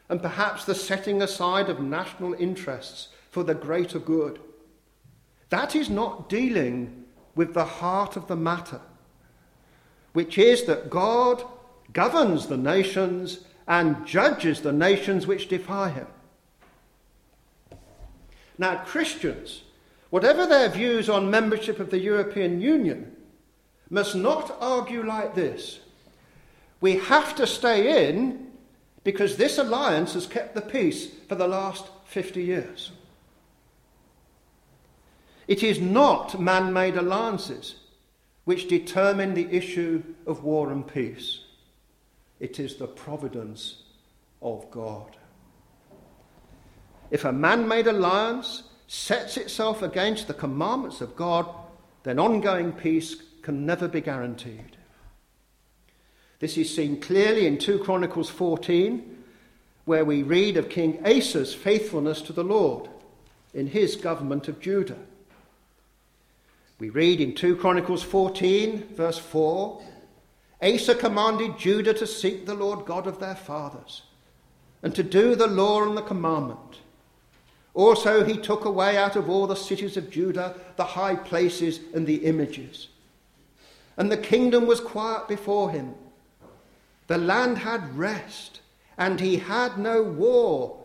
and 0.10 0.22
perhaps 0.22 0.66
the 0.66 0.76
setting 0.76 1.22
aside 1.22 1.70
of 1.70 1.80
national 1.80 2.34
interests 2.34 3.08
for 3.30 3.44
the 3.44 3.56
greater 3.56 4.00
good, 4.00 4.40
that 5.50 5.76
is 5.76 5.90
not 5.90 6.30
dealing 6.30 7.06
with 7.36 7.54
the 7.54 7.66
heart 7.66 8.18
of 8.18 8.28
the 8.28 8.36
matter, 8.36 8.82
which 10.14 10.38
is 10.38 10.66
that 10.66 10.90
God 10.90 11.44
governs 11.94 12.48
the 12.48 12.58
nations 12.58 13.42
and 13.68 14.06
judges 14.06 14.62
the 14.62 14.74
nations 14.74 15.28
which 15.28 15.48
defy 15.48 15.90
him. 15.90 16.08
Now, 18.58 18.84
Christians, 18.84 19.64
whatever 20.10 20.46
their 20.46 20.70
views 20.70 21.10
on 21.10 21.32
membership 21.32 21.80
of 21.80 21.90
the 21.90 22.00
European 22.00 22.62
Union, 22.62 23.16
must 23.90 24.16
not 24.16 24.56
argue 24.60 25.04
like 25.06 25.36
this. 25.36 25.80
We 26.80 26.98
have 26.98 27.36
to 27.36 27.46
stay 27.48 28.08
in 28.10 28.52
because 29.04 29.36
this 29.36 29.58
alliance 29.58 30.14
has 30.14 30.28
kept 30.28 30.56
the 30.56 30.62
peace 30.62 31.08
for 31.28 31.36
the 31.36 31.48
last 31.48 31.86
50 32.06 32.44
years. 32.44 32.92
It 35.48 35.64
is 35.64 35.80
not 35.80 36.40
man 36.40 36.72
made 36.72 36.96
alliances 36.96 37.76
which 38.46 38.68
determine 38.68 39.34
the 39.34 39.52
issue 39.52 40.04
of 40.26 40.44
war 40.44 40.72
and 40.72 40.88
peace. 40.88 41.42
It 42.42 42.60
is 42.60 42.76
the 42.76 42.88
providence 42.88 43.84
of 44.42 44.70
God. 44.72 45.16
If 47.12 47.24
a 47.24 47.32
man 47.32 47.68
made 47.68 47.86
alliance 47.86 48.64
sets 48.88 49.38
itself 49.38 49.84
against 49.84 50.28
the 50.28 50.34
commandments 50.34 51.02
of 51.02 51.16
God, 51.16 51.48
then 52.02 52.18
ongoing 52.18 52.72
peace 52.72 53.16
can 53.44 53.66
never 53.68 53.88
be 53.88 54.02
guaranteed. 54.02 54.76
This 56.40 56.58
is 56.58 56.76
seen 56.76 57.00
clearly 57.00 57.46
in 57.46 57.60
2 57.60 57.78
Chronicles 57.80 58.30
14, 58.32 59.24
where 59.86 60.04
we 60.04 60.24
read 60.24 60.58
of 60.58 60.68
King 60.68 61.00
Asa's 61.06 61.54
faithfulness 61.54 62.24
to 62.24 62.34
the 62.34 62.44
Lord 62.44 62.90
in 63.54 63.68
his 63.68 63.96
government 63.96 64.48
of 64.48 64.60
Judah. 64.60 64.98
We 66.80 66.90
read 66.90 67.22
in 67.22 67.36
2 67.36 67.58
Chronicles 67.58 68.02
14, 68.02 68.96
verse 68.96 69.20
4 69.20 69.80
Asa 70.62 70.94
commanded 70.94 71.58
Judah 71.58 71.94
to 71.96 72.06
seek 72.06 72.46
the 72.46 72.54
Lord 72.54 72.86
God 72.86 73.08
of 73.08 73.20
their 73.20 73.36
fathers 73.36 74.04
and 74.84 74.94
to 74.96 75.04
do 75.04 75.36
the 75.36 75.48
law 75.48 75.84
and 75.84 75.98
the 75.98 76.02
commandment. 76.02 76.80
Also, 77.74 78.24
he 78.24 78.38
took 78.38 78.66
away 78.66 78.98
out 78.98 79.16
of 79.16 79.30
all 79.30 79.48
the 79.48 79.56
cities 79.56 79.98
of 79.98 80.12
Judah 80.12 80.56
the 80.76 80.84
high 80.84 81.16
places 81.16 81.80
and 81.94 82.06
the 82.06 82.26
images. 82.26 82.90
And 83.98 84.12
the 84.12 84.18
kingdom 84.18 84.68
was 84.68 84.80
quiet 84.80 85.28
before 85.28 85.72
him. 85.72 85.96
The 87.08 87.18
land 87.18 87.60
had 87.60 87.98
rest, 87.98 88.62
and 88.98 89.20
he 89.20 89.38
had 89.38 89.78
no 89.78 90.04
war 90.04 90.78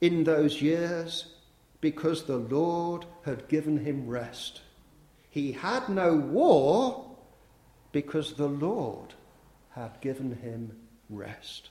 in 0.00 0.24
those 0.24 0.60
years 0.60 1.34
because 1.80 2.24
the 2.24 2.38
Lord 2.38 3.04
had 3.24 3.48
given 3.48 3.78
him 3.78 4.06
rest. 4.06 4.62
He 5.30 5.52
had 5.52 5.88
no 5.88 6.14
war 6.14 7.16
because 7.92 8.34
the 8.34 8.48
Lord 8.48 9.14
had 9.74 10.00
given 10.00 10.36
him 10.36 10.76
rest. 11.10 11.70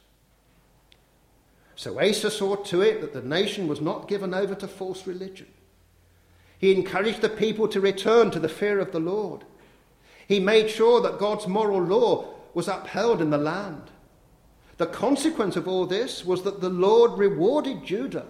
So 1.76 2.00
Asa 2.00 2.30
saw 2.30 2.56
to 2.56 2.82
it 2.82 3.02
that 3.02 3.14
the 3.14 3.22
nation 3.22 3.68
was 3.68 3.82
not 3.82 4.08
given 4.08 4.34
over 4.34 4.56
to 4.56 4.68
false 4.68 5.08
religion. 5.08 5.48
He 6.60 6.74
encouraged 6.74 7.22
the 7.22 7.30
people 7.30 7.68
to 7.70 7.82
return 7.82 8.32
to 8.32 8.40
the 8.40 8.50
fear 8.50 8.80
of 8.80 8.92
the 8.92 9.00
Lord. 9.00 9.44
He 10.28 10.40
made 10.40 10.70
sure 10.70 11.02
that 11.02 11.20
God's 11.20 11.48
moral 11.48 11.82
law 11.82 12.34
was 12.54 12.68
upheld 12.68 13.22
in 13.22 13.32
the 13.32 13.38
land. 13.38 13.90
The 14.78 14.86
consequence 14.86 15.56
of 15.56 15.68
all 15.68 15.86
this 15.86 16.24
was 16.26 16.44
that 16.44 16.62
the 16.62 16.70
Lord 16.70 17.18
rewarded 17.18 17.84
Judah 17.86 18.26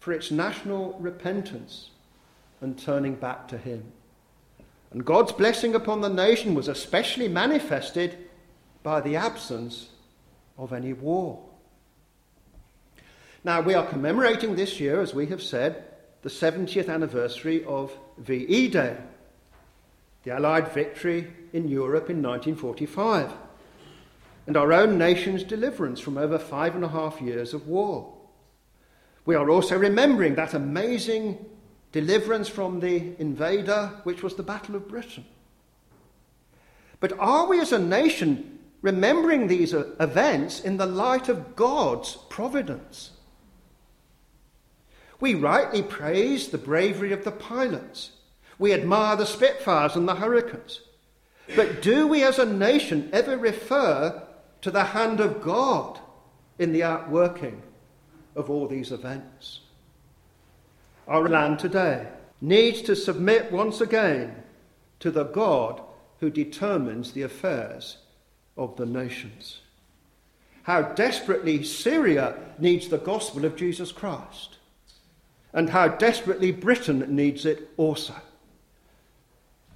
for 0.00 0.12
its 0.12 0.30
national 0.30 0.96
repentance 0.98 1.90
and 2.60 2.78
turning 2.78 3.14
back 3.14 3.48
to 3.48 3.58
Him. 3.58 3.92
And 4.90 5.04
God's 5.04 5.32
blessing 5.32 5.74
upon 5.74 6.00
the 6.00 6.08
nation 6.08 6.54
was 6.54 6.68
especially 6.68 7.28
manifested 7.28 8.27
by 8.88 9.02
the 9.02 9.16
absence 9.16 9.90
of 10.56 10.72
any 10.72 10.94
war. 10.94 11.38
Now, 13.44 13.60
we 13.60 13.74
are 13.74 13.84
commemorating 13.84 14.56
this 14.56 14.80
year, 14.80 15.02
as 15.02 15.12
we 15.12 15.26
have 15.26 15.42
said, 15.42 15.84
the 16.22 16.30
70th 16.30 16.88
anniversary 16.88 17.62
of 17.66 17.92
VE 18.16 18.68
Day, 18.68 18.96
the 20.24 20.30
Allied 20.30 20.72
victory 20.72 21.30
in 21.52 21.68
Europe 21.68 22.08
in 22.08 22.22
1945, 22.22 23.30
and 24.46 24.56
our 24.56 24.72
own 24.72 24.96
nation's 24.96 25.44
deliverance 25.44 26.00
from 26.00 26.16
over 26.16 26.38
five 26.38 26.74
and 26.74 26.82
a 26.82 26.88
half 26.88 27.20
years 27.20 27.52
of 27.52 27.68
war. 27.68 28.14
We 29.26 29.34
are 29.34 29.50
also 29.50 29.76
remembering 29.76 30.34
that 30.36 30.54
amazing 30.54 31.44
deliverance 31.92 32.48
from 32.48 32.80
the 32.80 33.12
invader, 33.18 34.00
which 34.04 34.22
was 34.22 34.36
the 34.36 34.42
Battle 34.42 34.76
of 34.76 34.88
Britain. 34.88 35.26
But 37.00 37.12
are 37.18 37.46
we 37.46 37.60
as 37.60 37.72
a 37.72 37.78
nation 37.78 38.57
remembering 38.82 39.46
these 39.46 39.74
uh, 39.74 39.90
events 40.00 40.60
in 40.60 40.76
the 40.76 40.86
light 40.86 41.28
of 41.28 41.56
God's 41.56 42.16
providence? 42.28 43.10
We 45.20 45.34
rightly 45.34 45.82
praise 45.82 46.48
the 46.48 46.58
bravery 46.58 47.12
of 47.12 47.24
the 47.24 47.32
pilots. 47.32 48.12
We 48.58 48.72
admire 48.72 49.16
the 49.16 49.26
Spitfires 49.26 49.96
and 49.96 50.08
the 50.08 50.16
Hurricanes. 50.16 50.80
But 51.56 51.82
do 51.82 52.06
we 52.06 52.22
as 52.22 52.38
a 52.38 52.46
nation 52.46 53.08
ever 53.12 53.36
refer 53.36 54.22
to 54.60 54.70
the 54.70 54.84
hand 54.84 55.20
of 55.20 55.42
God 55.42 55.98
in 56.58 56.72
the 56.72 56.82
outworking 56.82 57.62
of 58.36 58.50
all 58.50 58.68
these 58.68 58.92
events? 58.92 59.60
Our 61.06 61.28
land 61.28 61.58
today 61.58 62.08
needs 62.40 62.82
to 62.82 62.94
submit 62.94 63.50
once 63.50 63.80
again 63.80 64.42
to 65.00 65.10
the 65.10 65.24
God 65.24 65.80
who 66.20 66.30
determines 66.30 67.12
the 67.12 67.22
affairs 67.22 67.98
of 68.58 68.76
the 68.76 68.84
nations. 68.84 69.60
How 70.64 70.82
desperately 70.82 71.64
Syria 71.64 72.36
needs 72.58 72.88
the 72.88 72.98
gospel 72.98 73.46
of 73.46 73.56
Jesus 73.56 73.92
Christ, 73.92 74.58
and 75.54 75.70
how 75.70 75.88
desperately 75.88 76.52
Britain 76.52 77.06
needs 77.08 77.46
it 77.46 77.70
also. 77.78 78.14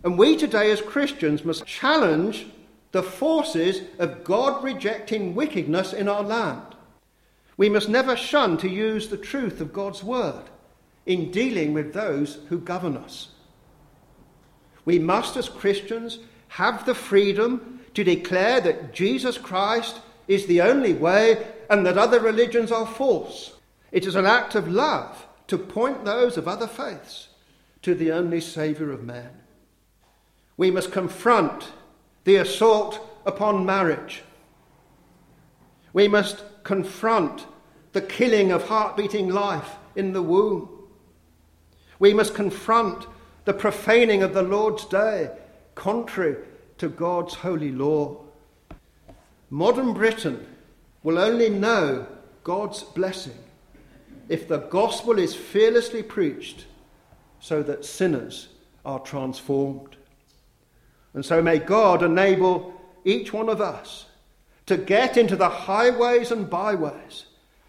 And 0.05 0.18
we 0.18 0.37
today, 0.37 0.70
as 0.70 0.83
Christians, 0.83 1.45
must 1.45 1.64
challenge 1.64 2.47
the 2.91 3.03
forces 3.03 3.83
of 3.99 4.24
God 4.24 4.62
rejecting 4.62 5.35
wickedness 5.35 5.95
in 5.95 6.09
our 6.09 6.22
land. 6.22 6.74
We 7.57 7.68
must 7.68 7.89
never 7.89 8.16
shun 8.16 8.59
to 8.59 8.68
use 8.68 9.09
the 9.09 9.16
truth 9.16 9.61
of 9.61 9.72
God's 9.72 10.03
word 10.03 10.45
in 11.07 11.30
dealing 11.30 11.72
with 11.72 11.95
those 11.95 12.41
who 12.49 12.59
govern 12.59 12.97
us. 12.97 13.28
We 14.85 14.99
must, 14.99 15.37
as 15.37 15.49
Christians, 15.49 16.18
have 16.49 16.85
the 16.85 16.95
freedom 16.95 17.80
to 17.95 18.05
declare 18.05 18.61
that 18.61 18.93
Jesus 18.93 19.38
Christ 19.38 20.01
is 20.28 20.47
the 20.47 20.61
only 20.61 20.93
way 20.93 21.47
and 21.68 21.84
that 21.86 21.99
other 21.99 22.20
religions 22.20 22.72
are 22.72 22.86
false. 22.86 23.55
It 23.90 24.07
is 24.07 24.14
an 24.14 24.26
act 24.26 24.55
of 24.55 24.68
love 24.68 25.26
to 25.49 25.59
point 25.59 26.05
those 26.05 26.36
of 26.36 26.49
other 26.49 26.66
faiths 26.66 27.28
to 27.82 27.95
the 27.95 28.12
only 28.12 28.40
Saviour 28.40 28.90
of 28.90 29.03
man. 29.03 29.30
We 30.57 30.70
must 30.70 30.93
confront 30.93 31.72
the 32.24 32.36
assault 32.36 33.01
upon 33.26 33.66
marriage. 33.66 34.22
We 35.93 36.09
must 36.09 36.45
confront 36.62 37.47
the 37.93 38.01
killing 38.01 38.53
of 38.53 38.68
heart 38.68 38.97
beating 38.97 39.28
life 39.28 39.76
in 39.95 40.12
the 40.12 40.22
womb. 40.22 40.68
We 41.99 42.14
must 42.14 42.34
confront 42.34 43.07
the 43.45 43.53
profaning 43.53 44.22
of 44.22 44.34
the 44.34 44.43
Lord's 44.43 44.84
day, 44.86 45.30
contrary 45.74 46.36
to 46.79 46.89
God's 46.89 47.35
holy 47.35 47.73
law. 47.73 48.20
Modern 49.51 49.93
Britain 49.93 50.47
will 51.03 51.18
only 51.18 51.49
know 51.49 52.07
God's 52.45 52.83
blessing 52.83 53.39
if 54.29 54.49
the 54.49 54.59
gospel 54.59 55.18
is 55.18 55.35
fearlessly 55.35 56.03
preached 56.03 56.66
so 57.41 57.62
that 57.62 57.85
sinners 57.85 58.49
are 58.85 59.01
transformed. 59.01 59.97
And 61.14 61.25
so 61.25 61.43
may 61.43 61.59
God 61.59 62.03
enable 62.03 62.81
each 63.05 63.33
one 63.33 63.49
of 63.49 63.61
us 63.61 64.07
to 64.66 64.77
get 64.77 65.16
into 65.16 65.37
the 65.37 65.49
highways 65.49 66.31
and 66.31 66.49
byways 66.49 67.27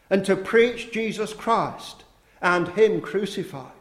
and 0.10 0.26
to 0.26 0.36
preach 0.36 0.92
Jesus 0.92 1.34
Christ 1.34 2.04
and 2.42 2.68
Him 2.70 3.02
crucified 3.02 3.72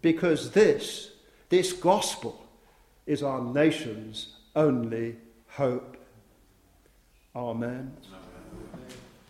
because 0.00 0.52
this, 0.52 1.10
this 1.48 1.72
gospel, 1.72 2.39
is 3.10 3.24
our 3.24 3.42
nation's 3.42 4.36
only 4.54 5.16
hope. 5.48 5.96
Amen. 7.34 7.96